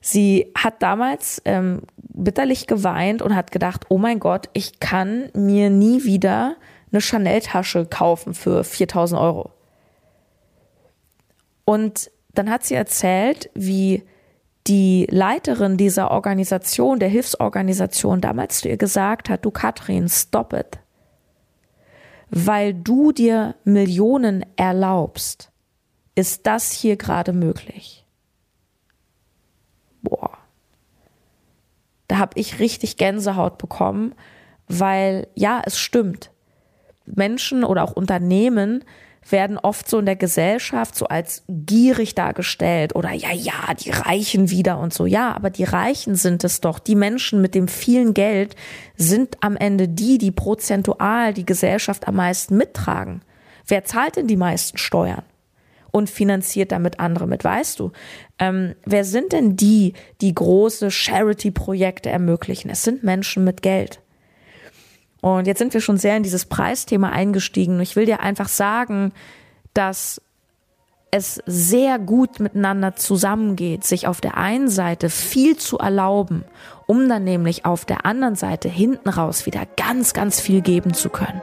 Sie 0.00 0.52
hat 0.54 0.82
damals 0.82 1.40
ähm, 1.46 1.82
bitterlich 1.96 2.66
geweint 2.66 3.22
und 3.22 3.34
hat 3.34 3.50
gedacht, 3.50 3.86
oh 3.88 3.96
mein 3.96 4.20
Gott, 4.20 4.50
ich 4.52 4.78
kann 4.78 5.30
mir 5.34 5.70
nie 5.70 6.04
wieder 6.04 6.56
eine 6.92 7.00
Chanel-Tasche 7.00 7.86
kaufen 7.86 8.34
für 8.34 8.64
4000 8.64 9.18
Euro. 9.18 9.50
Und 11.64 12.10
dann 12.34 12.50
hat 12.50 12.64
sie 12.64 12.74
erzählt, 12.74 13.50
wie 13.54 14.02
die 14.66 15.06
Leiterin 15.10 15.76
dieser 15.76 16.10
Organisation, 16.10 16.98
der 16.98 17.08
Hilfsorganisation, 17.08 18.20
damals 18.20 18.60
zu 18.60 18.68
ihr 18.68 18.76
gesagt 18.76 19.28
hat, 19.28 19.44
du 19.44 19.50
Katrin, 19.50 20.08
stop 20.08 20.52
it. 20.52 20.78
Weil 22.30 22.74
du 22.74 23.12
dir 23.12 23.54
Millionen 23.64 24.44
erlaubst, 24.56 25.50
ist 26.14 26.46
das 26.46 26.70
hier 26.70 26.96
gerade 26.96 27.32
möglich. 27.32 28.04
Boah. 30.02 30.30
Da 32.08 32.18
habe 32.18 32.38
ich 32.38 32.58
richtig 32.58 32.96
Gänsehaut 32.96 33.58
bekommen, 33.58 34.14
weil 34.68 35.26
ja, 35.34 35.62
es 35.64 35.78
stimmt. 35.78 36.30
Menschen 37.06 37.64
oder 37.64 37.82
auch 37.82 37.92
Unternehmen 37.92 38.84
werden 39.30 39.58
oft 39.58 39.88
so 39.88 39.98
in 39.98 40.06
der 40.06 40.16
Gesellschaft 40.16 40.94
so 40.94 41.06
als 41.06 41.44
gierig 41.48 42.14
dargestellt 42.14 42.94
oder 42.94 43.12
ja, 43.12 43.32
ja, 43.32 43.74
die 43.74 43.90
Reichen 43.90 44.50
wieder 44.50 44.78
und 44.78 44.92
so. 44.92 45.06
Ja, 45.06 45.34
aber 45.34 45.50
die 45.50 45.64
Reichen 45.64 46.14
sind 46.14 46.44
es 46.44 46.60
doch. 46.60 46.78
Die 46.78 46.94
Menschen 46.94 47.40
mit 47.40 47.54
dem 47.54 47.68
vielen 47.68 48.12
Geld 48.14 48.54
sind 48.96 49.38
am 49.40 49.56
Ende 49.56 49.88
die, 49.88 50.18
die 50.18 50.30
prozentual 50.30 51.32
die 51.32 51.46
Gesellschaft 51.46 52.06
am 52.06 52.16
meisten 52.16 52.56
mittragen. 52.56 53.22
Wer 53.66 53.84
zahlt 53.84 54.16
denn 54.16 54.26
die 54.26 54.36
meisten 54.36 54.76
Steuern? 54.76 55.22
Und 55.94 56.10
finanziert 56.10 56.72
damit 56.72 56.98
andere 56.98 57.28
mit, 57.28 57.44
weißt 57.44 57.78
du? 57.78 57.92
Ähm, 58.40 58.74
wer 58.84 59.04
sind 59.04 59.32
denn 59.32 59.54
die, 59.54 59.92
die 60.20 60.34
große 60.34 60.90
Charity-Projekte 60.90 62.10
ermöglichen? 62.10 62.68
Es 62.68 62.82
sind 62.82 63.04
Menschen 63.04 63.44
mit 63.44 63.62
Geld. 63.62 64.00
Und 65.20 65.46
jetzt 65.46 65.58
sind 65.58 65.72
wir 65.72 65.80
schon 65.80 65.96
sehr 65.96 66.16
in 66.16 66.24
dieses 66.24 66.46
Preisthema 66.46 67.10
eingestiegen. 67.10 67.78
Ich 67.78 67.94
will 67.94 68.06
dir 68.06 68.18
einfach 68.18 68.48
sagen, 68.48 69.12
dass 69.72 70.20
es 71.12 71.40
sehr 71.46 72.00
gut 72.00 72.40
miteinander 72.40 72.96
zusammengeht, 72.96 73.84
sich 73.84 74.08
auf 74.08 74.20
der 74.20 74.36
einen 74.36 74.68
Seite 74.68 75.10
viel 75.10 75.56
zu 75.56 75.78
erlauben, 75.78 76.42
um 76.88 77.08
dann 77.08 77.22
nämlich 77.22 77.64
auf 77.66 77.84
der 77.84 78.04
anderen 78.04 78.34
Seite 78.34 78.68
hinten 78.68 79.08
raus 79.08 79.46
wieder 79.46 79.64
ganz, 79.76 80.12
ganz 80.12 80.40
viel 80.40 80.60
geben 80.60 80.92
zu 80.92 81.08
können. 81.08 81.40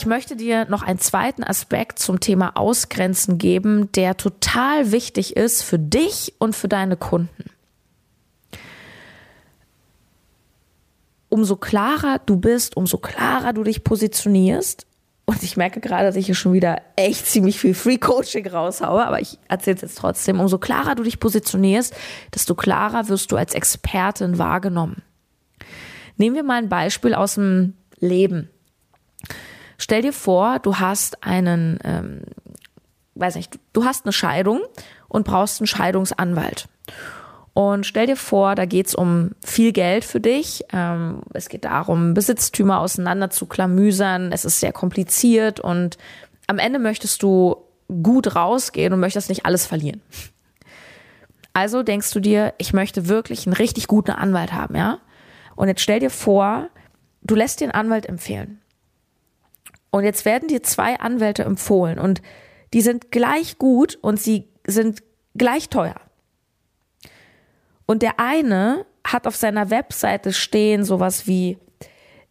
Ich 0.00 0.06
möchte 0.06 0.34
dir 0.34 0.64
noch 0.64 0.82
einen 0.82 0.98
zweiten 0.98 1.44
Aspekt 1.44 1.98
zum 1.98 2.20
Thema 2.20 2.56
Ausgrenzen 2.56 3.36
geben, 3.36 3.92
der 3.92 4.16
total 4.16 4.92
wichtig 4.92 5.36
ist 5.36 5.62
für 5.62 5.78
dich 5.78 6.32
und 6.38 6.56
für 6.56 6.68
deine 6.68 6.96
Kunden. 6.96 7.50
Umso 11.28 11.56
klarer 11.56 12.18
du 12.24 12.38
bist, 12.38 12.78
umso 12.78 12.96
klarer 12.96 13.52
du 13.52 13.62
dich 13.62 13.84
positionierst. 13.84 14.86
Und 15.26 15.42
ich 15.42 15.58
merke 15.58 15.80
gerade, 15.80 16.06
dass 16.06 16.16
ich 16.16 16.24
hier 16.24 16.34
schon 16.34 16.54
wieder 16.54 16.80
echt 16.96 17.26
ziemlich 17.26 17.60
viel 17.60 17.74
Free 17.74 17.98
Coaching 17.98 18.46
raushaue, 18.48 19.04
aber 19.04 19.20
ich 19.20 19.38
erzähle 19.48 19.76
es 19.76 19.82
jetzt 19.82 19.98
trotzdem. 19.98 20.40
Umso 20.40 20.56
klarer 20.56 20.94
du 20.94 21.02
dich 21.02 21.20
positionierst, 21.20 21.94
desto 22.34 22.54
klarer 22.54 23.08
wirst 23.08 23.32
du 23.32 23.36
als 23.36 23.52
Expertin 23.52 24.38
wahrgenommen. 24.38 25.02
Nehmen 26.16 26.36
wir 26.36 26.42
mal 26.42 26.56
ein 26.56 26.70
Beispiel 26.70 27.12
aus 27.12 27.34
dem 27.34 27.74
Leben. 27.98 28.48
Stell 29.82 30.02
dir 30.02 30.12
vor, 30.12 30.58
du 30.58 30.76
hast 30.76 31.24
einen, 31.24 31.78
ähm, 31.84 32.20
weiß 33.14 33.36
nicht, 33.36 33.58
du 33.72 33.86
hast 33.86 34.04
eine 34.04 34.12
Scheidung 34.12 34.60
und 35.08 35.24
brauchst 35.24 35.58
einen 35.58 35.66
Scheidungsanwalt. 35.66 36.68
Und 37.54 37.86
stell 37.86 38.06
dir 38.06 38.16
vor, 38.16 38.54
da 38.54 38.66
geht's 38.66 38.94
um 38.94 39.30
viel 39.42 39.72
Geld 39.72 40.04
für 40.04 40.20
dich. 40.20 40.64
Ähm, 40.70 41.22
es 41.32 41.48
geht 41.48 41.64
darum, 41.64 42.12
Besitztümer 42.12 42.78
auseinander 42.78 43.30
zu 43.30 43.46
klamüsern. 43.46 44.32
Es 44.32 44.44
ist 44.44 44.60
sehr 44.60 44.74
kompliziert 44.74 45.60
und 45.60 45.96
am 46.46 46.58
Ende 46.58 46.78
möchtest 46.78 47.22
du 47.22 47.56
gut 47.88 48.36
rausgehen 48.36 48.92
und 48.92 49.00
möchtest 49.00 49.30
nicht 49.30 49.46
alles 49.46 49.64
verlieren. 49.64 50.02
Also 51.54 51.82
denkst 51.82 52.10
du 52.12 52.20
dir, 52.20 52.52
ich 52.58 52.74
möchte 52.74 53.08
wirklich 53.08 53.46
einen 53.46 53.56
richtig 53.56 53.86
guten 53.86 54.12
Anwalt 54.12 54.52
haben, 54.52 54.76
ja? 54.76 54.98
Und 55.56 55.68
jetzt 55.68 55.80
stell 55.80 56.00
dir 56.00 56.10
vor, 56.10 56.68
du 57.22 57.34
lässt 57.34 57.60
dir 57.60 57.64
einen 57.64 57.72
Anwalt 57.72 58.04
empfehlen. 58.04 58.60
Und 59.90 60.04
jetzt 60.04 60.24
werden 60.24 60.48
dir 60.48 60.62
zwei 60.62 60.98
Anwälte 60.98 61.44
empfohlen 61.44 61.98
und 61.98 62.22
die 62.72 62.80
sind 62.80 63.10
gleich 63.10 63.58
gut 63.58 63.98
und 64.00 64.20
sie 64.20 64.48
sind 64.66 65.02
gleich 65.34 65.68
teuer. 65.68 66.00
Und 67.86 68.02
der 68.02 68.20
eine 68.20 68.86
hat 69.04 69.26
auf 69.26 69.34
seiner 69.34 69.70
Webseite 69.70 70.32
stehen 70.32 70.84
sowas 70.84 71.26
wie, 71.26 71.58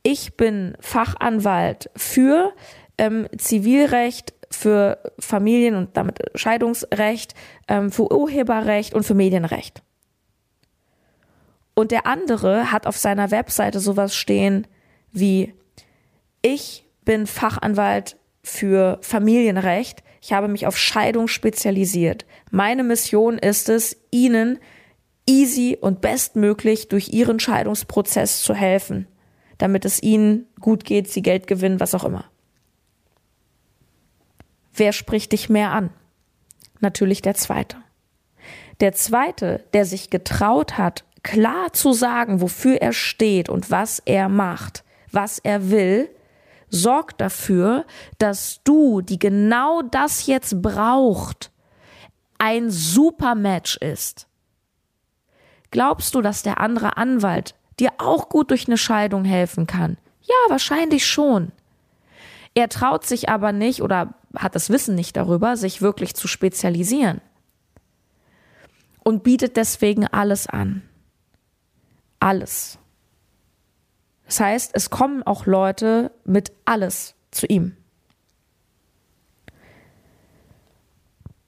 ich 0.04 0.38
bin 0.38 0.78
Fachanwalt 0.80 1.90
für 1.96 2.54
ähm, 2.98 3.28
Zivilrecht, 3.38 4.34
für 4.50 5.00
Familien- 5.20 5.76
und 5.76 5.98
damit 5.98 6.20
Scheidungsrecht, 6.36 7.34
ähm, 7.68 7.92
für 7.92 8.12
Urheberrecht 8.12 8.94
und 8.94 9.04
für 9.04 9.16
Medienrecht. 9.16 9.84
Und 11.74 11.92
der 11.92 12.06
andere 12.06 12.72
hat 12.72 12.88
auf 12.88 12.98
seiner 12.98 13.32
Webseite 13.32 13.80
sowas 13.80 14.16
stehen 14.16 14.68
wie, 15.12 15.54
ich 16.42 16.89
bin 17.10 17.26
Fachanwalt 17.26 18.18
für 18.44 19.00
Familienrecht. 19.02 20.04
Ich 20.22 20.32
habe 20.32 20.48
mich 20.48 20.68
auf 20.68 20.78
Scheidung 20.78 21.28
spezialisiert. 21.28 22.28
Meine 22.52 22.84
Mission 22.84 23.40
ist 23.40 23.68
es, 23.68 23.98
Ihnen 24.12 24.60
easy 25.28 25.76
und 25.82 26.02
bestmöglich 26.02 26.88
durch 26.88 27.10
Ihren 27.10 27.40
Scheidungsprozess 27.40 28.44
zu 28.44 28.54
helfen, 28.54 29.08
damit 29.58 29.86
es 29.86 30.04
Ihnen 30.04 30.46
gut 30.60 30.86
geht, 30.86 31.10
Sie 31.10 31.24
Geld 31.24 31.48
gewinnen, 31.48 31.80
was 31.80 31.96
auch 31.96 32.04
immer. 32.04 32.26
Wer 34.76 34.94
spricht 34.94 35.32
dich 35.32 35.50
mehr 35.50 35.72
an? 35.72 35.90
Natürlich 36.80 37.24
der 37.24 37.34
Zweite. 37.34 37.78
Der 38.82 38.94
Zweite, 38.94 39.66
der 39.74 39.86
sich 39.86 40.12
getraut 40.12 40.78
hat, 40.78 41.06
klar 41.24 41.74
zu 41.74 41.92
sagen, 41.92 42.40
wofür 42.40 42.76
er 42.76 42.94
steht 42.94 43.50
und 43.50 43.72
was 43.72 43.98
er 43.98 44.30
macht, 44.30 44.84
was 45.12 45.40
er 45.40 45.72
will, 45.72 46.08
sorgt 46.70 47.22
dafür, 47.22 47.86
dass 48.18 48.62
du, 48.64 49.02
die 49.02 49.20
genau 49.20 49.82
das 49.82 50.26
jetzt 50.28 50.62
braucht, 50.62 51.52
ein 52.38 52.70
super 52.72 53.36
Match 53.36 53.78
ist. 53.78 54.28
Glaubst 55.72 56.16
du, 56.16 56.22
dass 56.22 56.42
der 56.42 56.60
andere 56.60 56.98
Anwalt 56.98 57.56
dir 57.80 57.92
auch 57.98 58.30
gut 58.30 58.50
durch 58.50 58.68
eine 58.68 58.78
Scheidung 58.78 59.26
helfen 59.26 59.68
kann? 59.68 59.98
Ja, 60.22 60.36
wahrscheinlich 60.50 61.06
schon. 61.06 61.52
Er 62.56 62.70
traut 62.70 63.06
sich 63.06 63.30
aber 63.30 63.52
nicht 63.52 63.82
oder 63.82 64.16
hat 64.36 64.56
das 64.56 64.70
Wissen 64.70 64.96
nicht 64.96 65.16
darüber, 65.16 65.58
sich 65.58 65.82
wirklich 65.82 66.16
zu 66.16 66.28
spezialisieren. 66.28 67.22
Und 69.04 69.24
bietet 69.24 69.58
deswegen 69.58 70.08
alles 70.08 70.48
an. 70.48 70.82
Alles. 72.20 72.80
Das 74.30 74.40
heißt, 74.40 74.72
es 74.76 74.92
kommen 74.92 75.24
auch 75.24 75.48
Leute 75.48 76.12
mit 76.24 76.52
alles 76.64 77.16
zu 77.32 77.48
ihm. 77.48 77.76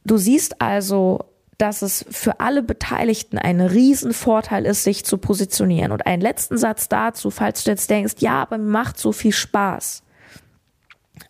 Du 0.04 0.18
siehst 0.18 0.60
also, 0.64 1.26
dass 1.60 1.84
es 1.84 2.04
für 2.10 2.40
alle 2.40 2.64
Beteiligten 2.64 3.38
ein 3.38 3.62
Riesenvorteil 3.62 4.66
ist, 4.66 4.84
sich 4.84 5.06
zu 5.06 5.20
positionieren. 5.20 5.92
Und 5.92 6.08
einen 6.08 6.24
letzten 6.24 6.58
Satz 6.58 6.90
dazu, 6.90 7.30
falls 7.30 7.64
du 7.64 7.70
jetzt 7.70 7.92
denkst, 7.92 8.16
ja, 8.18 8.42
aber 8.42 8.58
mir 8.58 8.72
macht 8.72 8.98
so 8.98 9.12
viel 9.12 9.32
Spaß. 9.32 10.02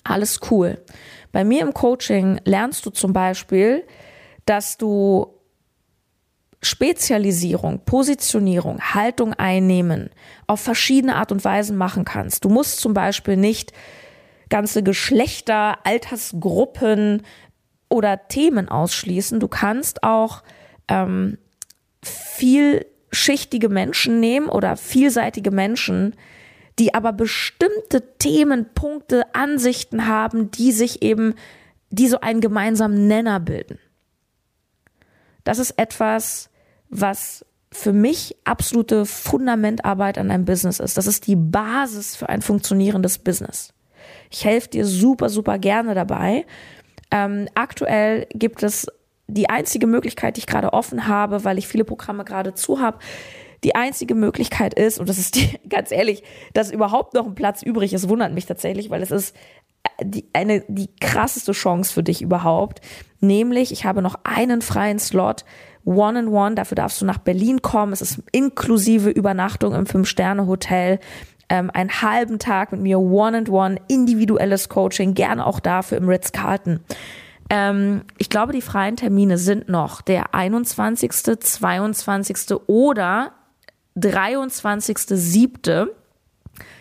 Alles 0.05 0.39
cool. 0.51 0.81
Bei 1.33 1.43
mir 1.43 1.63
im 1.63 1.73
Coaching 1.73 2.39
lernst 2.45 2.85
du 2.85 2.91
zum 2.91 3.11
Beispiel, 3.11 3.83
dass 4.45 4.77
du 4.77 5.33
Spezialisierung, 6.61 7.79
Positionierung, 7.85 8.79
Haltung 8.81 9.33
einnehmen 9.33 10.11
auf 10.45 10.61
verschiedene 10.61 11.15
Art 11.15 11.31
und 11.31 11.43
Weisen 11.43 11.75
machen 11.75 12.05
kannst. 12.05 12.45
Du 12.45 12.49
musst 12.49 12.79
zum 12.79 12.93
Beispiel 12.93 13.35
nicht 13.35 13.73
ganze 14.49 14.83
Geschlechter, 14.83 15.79
Altersgruppen 15.85 17.23
oder 17.89 18.27
Themen 18.27 18.69
ausschließen. 18.69 19.39
Du 19.39 19.47
kannst 19.47 20.03
auch 20.03 20.43
ähm, 20.87 21.39
vielschichtige 22.03 23.69
Menschen 23.69 24.19
nehmen 24.19 24.47
oder 24.47 24.77
vielseitige 24.77 25.49
Menschen, 25.49 26.15
die 26.77 26.93
aber 26.93 27.11
bestimmte 27.11 28.17
Themen, 28.19 28.67
Punkte, 28.75 29.33
Ansichten 29.33 30.07
haben, 30.07 30.51
die 30.51 30.71
sich 30.71 31.01
eben, 31.01 31.33
die 31.89 32.07
so 32.07 32.19
einen 32.21 32.41
gemeinsamen 32.41 33.07
Nenner 33.07 33.39
bilden. 33.39 33.79
Das 35.43 35.57
ist 35.57 35.71
etwas, 35.71 36.50
was 36.91 37.45
für 37.71 37.93
mich 37.93 38.35
absolute 38.43 39.05
Fundamentarbeit 39.05 40.17
an 40.17 40.29
einem 40.29 40.45
Business 40.45 40.79
ist. 40.79 40.97
Das 40.97 41.07
ist 41.07 41.25
die 41.25 41.37
Basis 41.37 42.15
für 42.15 42.29
ein 42.29 42.41
funktionierendes 42.41 43.17
Business. 43.17 43.73
Ich 44.29 44.45
helfe 44.45 44.69
dir 44.69 44.85
super, 44.85 45.29
super 45.29 45.57
gerne 45.57 45.95
dabei. 45.95 46.45
Ähm, 47.11 47.47
aktuell 47.55 48.27
gibt 48.33 48.61
es 48.61 48.87
die 49.27 49.49
einzige 49.49 49.87
Möglichkeit, 49.87 50.35
die 50.35 50.39
ich 50.39 50.47
gerade 50.47 50.73
offen 50.73 51.07
habe, 51.07 51.45
weil 51.45 51.57
ich 51.57 51.67
viele 51.67 51.85
Programme 51.85 52.25
gerade 52.25 52.53
zu 52.53 52.81
habe. 52.81 52.99
Die 53.63 53.75
einzige 53.75 54.15
Möglichkeit 54.15 54.73
ist, 54.73 54.99
und 54.99 55.07
das 55.07 55.17
ist 55.17 55.35
die, 55.35 55.57
ganz 55.69 55.91
ehrlich, 55.91 56.23
dass 56.53 56.71
überhaupt 56.71 57.13
noch 57.13 57.25
ein 57.25 57.35
Platz 57.35 57.61
übrig 57.61 57.93
ist, 57.93 58.09
wundert 58.09 58.33
mich 58.33 58.45
tatsächlich, 58.45 58.89
weil 58.89 59.01
es 59.01 59.11
ist 59.11 59.35
die, 60.03 60.25
eine, 60.33 60.63
die 60.67 60.89
krasseste 60.99 61.53
Chance 61.53 61.93
für 61.93 62.03
dich 62.03 62.21
überhaupt. 62.21 62.81
Nämlich, 63.19 63.71
ich 63.71 63.85
habe 63.85 64.01
noch 64.01 64.15
einen 64.23 64.61
freien 64.61 64.99
Slot 64.99 65.45
One-on-One. 65.85 66.55
Dafür 66.55 66.75
darfst 66.75 67.01
du 67.01 67.05
nach 67.05 67.17
Berlin 67.17 67.61
kommen. 67.61 67.93
Es 67.93 68.01
ist 68.01 68.21
inklusive 68.31 69.09
Übernachtung 69.09 69.73
im 69.73 69.85
Fünf-Sterne-Hotel. 69.85 70.99
Ähm, 71.49 71.69
einen 71.73 72.01
halben 72.01 72.39
Tag 72.39 72.71
mit 72.71 72.81
mir 72.81 72.99
One-on-One, 72.99 73.77
individuelles 73.87 74.69
Coaching, 74.69 75.13
gerne 75.13 75.45
auch 75.45 75.59
dafür 75.59 75.97
im 75.97 76.07
Ritz-Carlton. 76.07 76.79
Ähm, 77.49 78.03
ich 78.17 78.29
glaube, 78.29 78.53
die 78.53 78.61
freien 78.61 78.95
Termine 78.95 79.37
sind 79.37 79.67
noch 79.67 80.01
der 80.01 80.33
21., 80.33 81.11
22. 81.11 82.55
oder 82.67 83.33
23.7. 83.97 85.87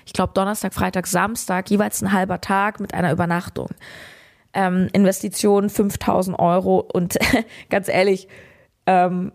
Ich 0.06 0.12
glaube, 0.12 0.32
Donnerstag, 0.34 0.72
Freitag, 0.72 1.08
Samstag, 1.08 1.68
jeweils 1.70 2.02
ein 2.02 2.12
halber 2.12 2.40
Tag 2.40 2.78
mit 2.78 2.94
einer 2.94 3.10
Übernachtung. 3.10 3.70
Ähm, 4.52 4.88
Investition 4.92 5.70
5000 5.70 6.38
Euro 6.38 6.78
und 6.78 7.18
ganz 7.70 7.88
ehrlich, 7.88 8.28
ähm, 8.86 9.32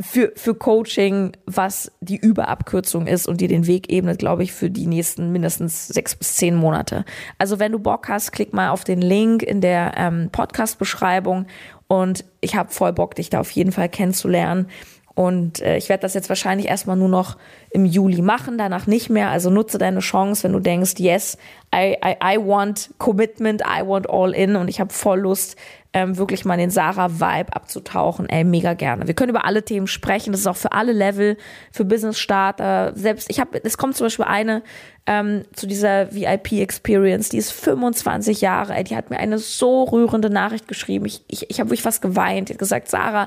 für, 0.00 0.32
für 0.36 0.54
Coaching, 0.54 1.32
was 1.46 1.90
die 2.00 2.16
Überabkürzung 2.16 3.06
ist 3.06 3.26
und 3.26 3.40
dir 3.40 3.48
den 3.48 3.66
Weg 3.66 3.90
ebnet, 3.90 4.18
glaube 4.18 4.42
ich, 4.42 4.52
für 4.52 4.70
die 4.70 4.86
nächsten 4.86 5.32
mindestens 5.32 5.88
sechs 5.88 6.14
bis 6.14 6.36
zehn 6.36 6.54
Monate. 6.54 7.04
Also 7.38 7.58
wenn 7.58 7.72
du 7.72 7.78
Bock 7.78 8.08
hast, 8.08 8.32
klick 8.32 8.52
mal 8.52 8.70
auf 8.70 8.84
den 8.84 9.00
Link 9.00 9.42
in 9.42 9.60
der 9.60 9.94
ähm, 9.96 10.28
Podcast-Beschreibung 10.30 11.46
und 11.88 12.24
ich 12.40 12.54
habe 12.54 12.70
voll 12.70 12.92
Bock, 12.92 13.14
dich 13.14 13.30
da 13.30 13.40
auf 13.40 13.50
jeden 13.50 13.72
Fall 13.72 13.88
kennenzulernen. 13.88 14.68
Und 15.18 15.60
äh, 15.62 15.76
ich 15.76 15.88
werde 15.88 16.02
das 16.02 16.14
jetzt 16.14 16.28
wahrscheinlich 16.28 16.68
erstmal 16.68 16.96
nur 16.96 17.08
noch 17.08 17.38
im 17.70 17.84
Juli 17.84 18.22
machen, 18.22 18.56
danach 18.56 18.86
nicht 18.86 19.10
mehr. 19.10 19.30
Also 19.30 19.50
nutze 19.50 19.76
deine 19.76 19.98
Chance, 19.98 20.44
wenn 20.44 20.52
du 20.52 20.60
denkst, 20.60 20.94
yes, 20.98 21.36
I, 21.74 21.96
I, 22.04 22.14
I 22.22 22.38
want 22.38 22.90
commitment, 22.98 23.62
I 23.62 23.84
want 23.84 24.08
all 24.08 24.32
in 24.32 24.54
und 24.54 24.68
ich 24.68 24.78
habe 24.78 24.92
voll 24.92 25.18
Lust, 25.18 25.56
ähm, 25.92 26.18
wirklich 26.18 26.44
mal 26.44 26.56
den 26.56 26.70
Sarah-Vibe 26.70 27.52
abzutauchen. 27.52 28.28
Ey, 28.28 28.44
mega 28.44 28.74
gerne. 28.74 29.08
Wir 29.08 29.14
können 29.14 29.30
über 29.30 29.44
alle 29.44 29.64
Themen 29.64 29.88
sprechen. 29.88 30.30
Das 30.30 30.42
ist 30.42 30.46
auch 30.46 30.56
für 30.56 30.70
alle 30.70 30.92
Level, 30.92 31.36
für 31.72 31.84
Business-Starter. 31.84 32.92
Selbst, 32.94 33.28
ich 33.28 33.40
habe, 33.40 33.60
es 33.64 33.76
kommt 33.76 33.96
zum 33.96 34.06
Beispiel 34.06 34.26
eine 34.26 34.62
ähm, 35.06 35.42
zu 35.52 35.66
dieser 35.66 36.14
VIP-Experience, 36.14 37.30
die 37.30 37.38
ist 37.38 37.50
25 37.50 38.40
Jahre 38.40 38.74
alt. 38.74 38.88
Die 38.90 38.94
hat 38.94 39.10
mir 39.10 39.18
eine 39.18 39.38
so 39.38 39.82
rührende 39.82 40.30
Nachricht 40.30 40.68
geschrieben. 40.68 41.06
Ich, 41.06 41.24
ich, 41.26 41.50
ich 41.50 41.58
habe 41.58 41.70
wirklich 41.70 41.84
was 41.84 42.00
geweint. 42.00 42.50
Die 42.50 42.52
hat 42.52 42.60
gesagt, 42.60 42.86
Sarah, 42.86 43.26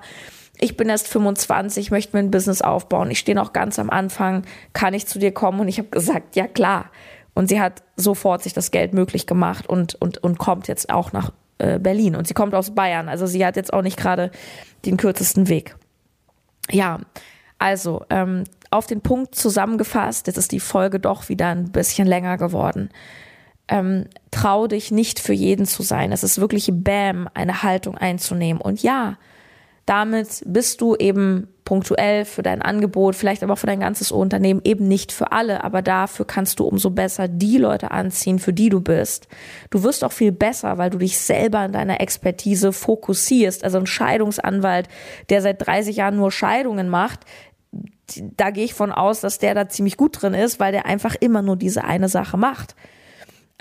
ich 0.62 0.78
bin 0.78 0.90
erst 0.90 1.08
25, 1.08 1.90
möchte 1.92 2.16
mir 2.16 2.24
ein 2.24 2.32
Business 2.32 2.62
aufbauen. 2.62 3.10
Ich 3.12 3.20
stehe 3.20 3.36
noch 3.36 3.52
ganz 3.52 3.80
am 3.80 3.90
Anfang, 3.90 4.44
kann 4.74 4.94
ich 4.94 5.08
zu 5.08 5.18
dir 5.18 5.34
kommen? 5.34 5.60
Und 5.60 5.68
ich 5.68 5.80
habe 5.80 5.90
gesagt, 5.90 6.36
ja 6.36 6.48
klar. 6.48 6.86
Und 7.34 7.48
sie 7.48 7.60
hat 7.60 7.82
sofort 7.96 8.44
sich 8.44 8.54
das 8.54 8.70
Geld 8.70 8.94
möglich 8.94 9.26
gemacht 9.26 9.68
und, 9.68 9.96
und, 9.96 10.20
und 10.20 10.38
kommt 10.38 10.68
jetzt 10.68 10.92
auch 10.92 11.14
nach 11.14 11.32
äh, 11.58 11.80
Berlin. 11.80 12.16
Und 12.16 12.28
sie 12.28 12.36
kommt 12.36 12.54
aus 12.54 12.76
Bayern. 12.76 13.10
Also 13.10 13.26
sie 13.26 13.44
hat 13.44 13.56
jetzt 13.56 13.74
auch 13.74 13.82
nicht 13.82 13.98
gerade 13.98 14.30
den 14.86 14.98
kürzesten 14.98 15.50
Weg. 15.50 15.76
Ja, 16.70 17.00
also 17.58 18.06
ähm, 18.12 18.44
auf 18.70 18.86
den 18.86 19.02
Punkt 19.02 19.34
zusammengefasst, 19.34 20.28
jetzt 20.28 20.38
ist 20.38 20.52
die 20.52 20.60
Folge 20.60 21.00
doch 21.00 21.28
wieder 21.28 21.48
ein 21.48 21.72
bisschen 21.72 22.08
länger 22.08 22.38
geworden. 22.38 22.90
Ähm, 23.68 24.06
trau 24.30 24.68
dich 24.68 24.92
nicht 24.92 25.20
für 25.20 25.34
jeden 25.34 25.66
zu 25.66 25.82
sein. 25.82 26.12
Es 26.12 26.24
ist 26.24 26.40
wirklich 26.40 26.70
Bam, 26.72 27.28
eine 27.34 27.64
Haltung 27.64 27.98
einzunehmen. 27.98 28.62
Und 28.62 28.84
ja, 28.84 29.18
damit 29.86 30.44
bist 30.46 30.82
du 30.82 30.96
eben 30.96 31.48
punktuell 31.66 32.26
für 32.26 32.44
dein 32.44 32.62
Angebot, 32.62 33.16
vielleicht 33.16 33.44
aber 33.44 33.54
auch 33.54 33.58
für 33.58 33.68
dein 33.68 33.80
ganzes 33.80 34.12
Unternehmen, 34.12 34.62
eben 34.64 34.88
nicht 34.88 35.12
für 35.12 35.32
alle, 35.32 35.64
aber 35.64 35.82
dafür 35.82 36.26
kannst 36.26 36.60
du 36.60 36.66
umso 36.66 36.90
besser 36.90 37.28
die 37.28 37.58
Leute 37.58 37.92
anziehen, 37.92 38.40
für 38.40 38.52
die 38.52 38.70
du 38.70 38.82
bist. 38.82 39.28
Du 39.70 39.84
wirst 39.84 40.04
auch 40.04 40.12
viel 40.12 40.32
besser, 40.32 40.78
weil 40.78 40.90
du 40.90 40.98
dich 40.98 41.18
selber 41.18 41.64
in 41.64 41.72
deiner 41.72 42.02
Expertise 42.02 42.74
fokussierst. 42.74 43.64
Also 43.64 43.78
ein 43.78 43.86
Scheidungsanwalt, 43.86 44.90
der 45.30 45.42
seit 45.42 45.66
30 45.66 45.96
Jahren 45.96 46.18
nur 46.18 46.32
Scheidungen 46.32 46.90
macht, 46.90 47.22
da 48.18 48.50
gehe 48.50 48.66
ich 48.66 48.74
von 48.74 48.92
aus, 48.92 49.22
dass 49.22 49.40
der 49.40 49.56
da 49.56 49.70
ziemlich 49.70 49.96
gut 49.96 50.22
drin 50.22 50.34
ist, 50.34 50.60
weil 50.60 50.74
der 50.74 50.86
einfach 50.86 51.16
immer 51.20 51.42
nur 51.42 51.56
diese 51.56 51.86
eine 51.86 52.10
Sache 52.10 52.36
macht. 52.36 52.76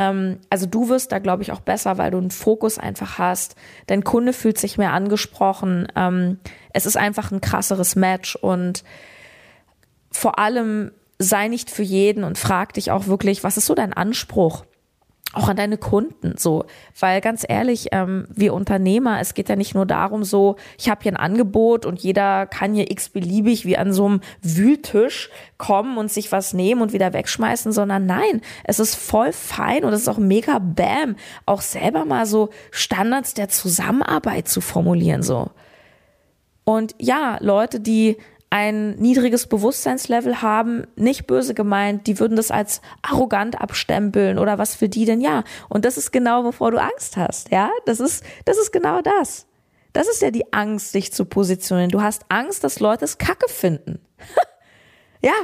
Ähm, 0.00 0.38
also 0.48 0.66
du 0.66 0.88
wirst 0.88 1.12
da, 1.12 1.18
glaube 1.18 1.42
ich, 1.42 1.52
auch 1.52 1.60
besser, 1.60 1.98
weil 1.98 2.10
du 2.10 2.18
einen 2.18 2.30
Fokus 2.30 2.78
einfach 2.78 3.18
hast. 3.18 3.54
Dein 3.86 4.02
Kunde 4.02 4.32
fühlt 4.32 4.58
sich 4.58 4.78
mehr 4.78 4.94
angesprochen. 4.94 5.86
Ähm, 5.94 6.38
es 6.72 6.86
ist 6.86 6.96
einfach 6.96 7.30
ein 7.30 7.42
krasseres 7.42 7.94
Match 7.94 8.34
und 8.34 8.82
vor 10.10 10.38
allem 10.40 10.90
sei 11.18 11.48
nicht 11.48 11.70
für 11.70 11.82
jeden 11.82 12.24
und 12.24 12.38
frag 12.38 12.72
dich 12.72 12.90
auch 12.90 13.06
wirklich, 13.06 13.44
was 13.44 13.58
ist 13.58 13.66
so 13.66 13.74
dein 13.74 13.92
Anspruch? 13.92 14.64
Auch 15.32 15.48
an 15.48 15.56
deine 15.56 15.78
Kunden 15.78 16.34
so, 16.36 16.64
weil 16.98 17.20
ganz 17.20 17.44
ehrlich, 17.48 17.88
ähm, 17.92 18.26
wir 18.30 18.52
Unternehmer, 18.52 19.20
es 19.20 19.34
geht 19.34 19.48
ja 19.48 19.54
nicht 19.54 19.74
nur 19.74 19.86
darum, 19.86 20.24
so, 20.24 20.56
ich 20.76 20.90
habe 20.90 21.02
hier 21.02 21.12
ein 21.12 21.16
Angebot 21.16 21.86
und 21.86 22.00
jeder 22.00 22.46
kann 22.46 22.74
hier 22.74 22.90
x-beliebig 22.90 23.64
wie 23.64 23.76
an 23.76 23.92
so 23.92 24.06
einem 24.06 24.20
Wühltisch 24.42 25.30
kommen 25.56 25.98
und 25.98 26.10
sich 26.10 26.32
was 26.32 26.52
nehmen 26.52 26.82
und 26.82 26.92
wieder 26.92 27.12
wegschmeißen, 27.12 27.70
sondern 27.70 28.06
nein, 28.06 28.40
es 28.64 28.80
ist 28.80 28.96
voll 28.96 29.32
fein 29.32 29.84
und 29.84 29.92
es 29.92 30.02
ist 30.02 30.08
auch 30.08 30.18
mega 30.18 30.58
bam, 30.58 31.14
auch 31.46 31.60
selber 31.60 32.04
mal 32.04 32.26
so 32.26 32.50
Standards 32.72 33.34
der 33.34 33.48
Zusammenarbeit 33.48 34.48
zu 34.48 34.60
formulieren 34.60 35.22
so. 35.22 35.50
Und 36.64 36.94
ja, 36.98 37.38
Leute, 37.40 37.80
die 37.80 38.16
ein 38.50 38.96
niedriges 38.96 39.46
Bewusstseinslevel 39.46 40.42
haben, 40.42 40.86
nicht 40.96 41.28
böse 41.28 41.54
gemeint, 41.54 42.08
die 42.08 42.18
würden 42.18 42.36
das 42.36 42.50
als 42.50 42.82
arrogant 43.00 43.60
abstempeln 43.60 44.38
oder 44.38 44.58
was 44.58 44.74
für 44.74 44.88
die 44.88 45.04
denn 45.04 45.20
ja. 45.20 45.44
Und 45.68 45.84
das 45.84 45.96
ist 45.96 46.10
genau, 46.10 46.44
wovor 46.44 46.72
du 46.72 46.82
Angst 46.82 47.16
hast, 47.16 47.52
ja? 47.52 47.70
Das 47.86 48.00
ist, 48.00 48.24
das 48.44 48.58
ist 48.58 48.72
genau 48.72 49.02
das. 49.02 49.46
Das 49.92 50.08
ist 50.08 50.20
ja 50.20 50.32
die 50.32 50.52
Angst, 50.52 50.90
sich 50.92 51.12
zu 51.12 51.24
positionieren. 51.24 51.90
Du 51.90 52.02
hast 52.02 52.26
Angst, 52.28 52.64
dass 52.64 52.80
Leute 52.80 53.04
es 53.04 53.18
kacke 53.18 53.48
finden. 53.48 54.00
ja. 55.22 55.34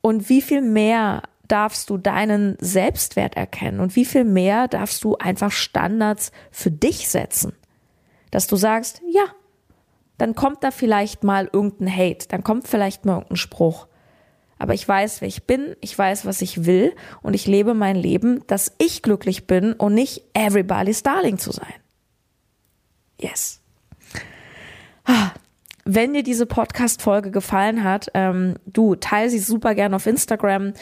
Und 0.00 0.30
wie 0.30 0.42
viel 0.42 0.62
mehr 0.62 1.22
darfst 1.48 1.90
du 1.90 1.98
deinen 1.98 2.56
Selbstwert 2.60 3.36
erkennen 3.36 3.80
und 3.80 3.96
wie 3.96 4.04
viel 4.04 4.24
mehr 4.24 4.68
darfst 4.68 5.04
du 5.04 5.16
einfach 5.16 5.50
Standards 5.50 6.32
für 6.50 6.70
dich 6.70 7.08
setzen? 7.08 7.54
Dass 8.30 8.46
du 8.46 8.56
sagst, 8.56 9.02
ja, 9.10 9.24
dann 10.18 10.34
kommt 10.34 10.62
da 10.62 10.70
vielleicht 10.70 11.24
mal 11.24 11.48
irgendein 11.52 11.94
Hate, 11.94 12.28
dann 12.28 12.44
kommt 12.44 12.68
vielleicht 12.68 13.04
mal 13.04 13.14
irgendein 13.14 13.36
Spruch. 13.36 13.86
Aber 14.58 14.74
ich 14.74 14.86
weiß, 14.86 15.20
wer 15.20 15.28
ich 15.28 15.44
bin, 15.44 15.76
ich 15.80 15.96
weiß, 15.96 16.26
was 16.26 16.42
ich 16.42 16.66
will 16.66 16.94
und 17.22 17.34
ich 17.34 17.46
lebe 17.46 17.74
mein 17.74 17.96
Leben, 17.96 18.44
dass 18.48 18.72
ich 18.78 19.02
glücklich 19.02 19.46
bin 19.46 19.72
und 19.72 19.94
nicht 19.94 20.24
everybody's 20.34 21.04
darling 21.04 21.38
zu 21.38 21.52
sein. 21.52 21.72
Yes. 23.20 23.60
Ah, 25.04 25.30
wenn 25.84 26.12
dir 26.12 26.22
diese 26.22 26.44
Podcast-Folge 26.44 27.30
gefallen 27.30 27.82
hat, 27.82 28.10
ähm, 28.14 28.56
du 28.66 28.94
teile 28.96 29.30
sie 29.30 29.38
super 29.38 29.74
gerne 29.74 29.96
auf 29.96 30.06
Instagram. 30.06 30.74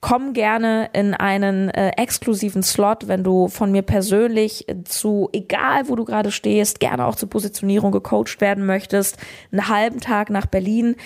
Komm 0.00 0.32
gerne 0.32 0.88
in 0.94 1.12
einen 1.12 1.68
äh, 1.68 1.90
exklusiven 1.98 2.62
Slot, 2.62 3.06
wenn 3.06 3.22
du 3.22 3.48
von 3.48 3.70
mir 3.70 3.82
persönlich 3.82 4.66
zu, 4.84 5.28
egal 5.32 5.88
wo 5.88 5.96
du 5.96 6.06
gerade 6.06 6.30
stehst, 6.30 6.80
gerne 6.80 7.04
auch 7.04 7.16
zur 7.16 7.28
Positionierung 7.28 7.92
gecoacht 7.92 8.40
werden 8.40 8.64
möchtest, 8.64 9.18
einen 9.52 9.68
halben 9.68 10.00
Tag 10.00 10.30
nach 10.30 10.46
Berlin 10.46 10.96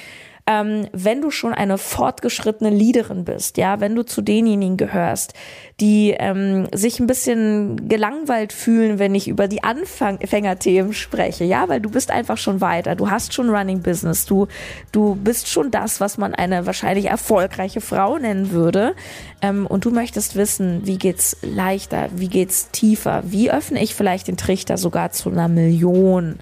ähm, 0.46 0.86
wenn 0.92 1.22
du 1.22 1.30
schon 1.30 1.54
eine 1.54 1.78
fortgeschrittene 1.78 2.68
Leaderin 2.68 3.24
bist, 3.24 3.56
ja, 3.56 3.80
wenn 3.80 3.94
du 3.94 4.04
zu 4.04 4.20
denjenigen 4.20 4.76
gehörst, 4.76 5.32
die 5.80 6.14
ähm, 6.18 6.68
sich 6.72 7.00
ein 7.00 7.06
bisschen 7.06 7.88
gelangweilt 7.88 8.52
fühlen, 8.52 8.98
wenn 8.98 9.14
ich 9.14 9.26
über 9.26 9.48
die 9.48 9.64
Anfängerthemen 9.64 10.92
spreche, 10.92 11.44
ja, 11.44 11.68
weil 11.68 11.80
du 11.80 11.90
bist 11.90 12.10
einfach 12.10 12.36
schon 12.36 12.60
weiter, 12.60 12.94
du 12.94 13.10
hast 13.10 13.32
schon 13.32 13.48
Running 13.48 13.80
Business, 13.80 14.26
du, 14.26 14.46
du 14.92 15.14
bist 15.14 15.48
schon 15.48 15.70
das, 15.70 16.00
was 16.00 16.18
man 16.18 16.34
eine 16.34 16.66
wahrscheinlich 16.66 17.06
erfolgreiche 17.06 17.80
Frau 17.80 18.18
nennen 18.18 18.50
würde, 18.50 18.94
ähm, 19.40 19.66
und 19.66 19.86
du 19.86 19.90
möchtest 19.90 20.36
wissen, 20.36 20.82
wie 20.84 20.98
geht's 20.98 21.38
leichter, 21.40 22.10
wie 22.14 22.28
geht's 22.28 22.70
tiefer, 22.70 23.22
wie 23.24 23.50
öffne 23.50 23.82
ich 23.82 23.94
vielleicht 23.94 24.28
den 24.28 24.36
Trichter 24.36 24.76
sogar 24.76 25.10
zu 25.10 25.30
einer 25.30 25.48
Million 25.48 26.38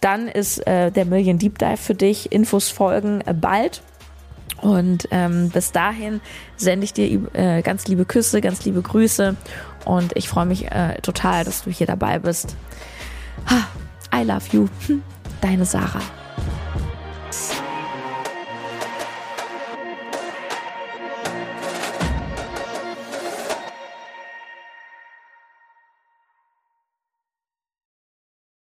dann 0.00 0.28
ist 0.28 0.66
äh, 0.66 0.90
der 0.90 1.04
Million 1.04 1.38
Deep 1.38 1.58
Dive 1.58 1.76
für 1.76 1.94
dich. 1.94 2.32
Infos 2.32 2.68
folgen 2.68 3.20
äh, 3.26 3.34
bald. 3.34 3.82
Und 4.60 5.08
ähm, 5.10 5.48
bis 5.50 5.72
dahin 5.72 6.20
sende 6.56 6.84
ich 6.84 6.92
dir 6.92 7.34
äh, 7.34 7.62
ganz 7.62 7.86
liebe 7.86 8.04
Küsse, 8.04 8.40
ganz 8.40 8.64
liebe 8.64 8.82
Grüße. 8.82 9.36
Und 9.84 10.16
ich 10.16 10.28
freue 10.28 10.46
mich 10.46 10.70
äh, 10.70 11.00
total, 11.00 11.44
dass 11.44 11.62
du 11.62 11.70
hier 11.70 11.86
dabei 11.86 12.18
bist. 12.18 12.56
I 14.14 14.22
love 14.22 14.44
you. 14.52 14.68
Deine 15.40 15.64
Sarah. 15.64 16.02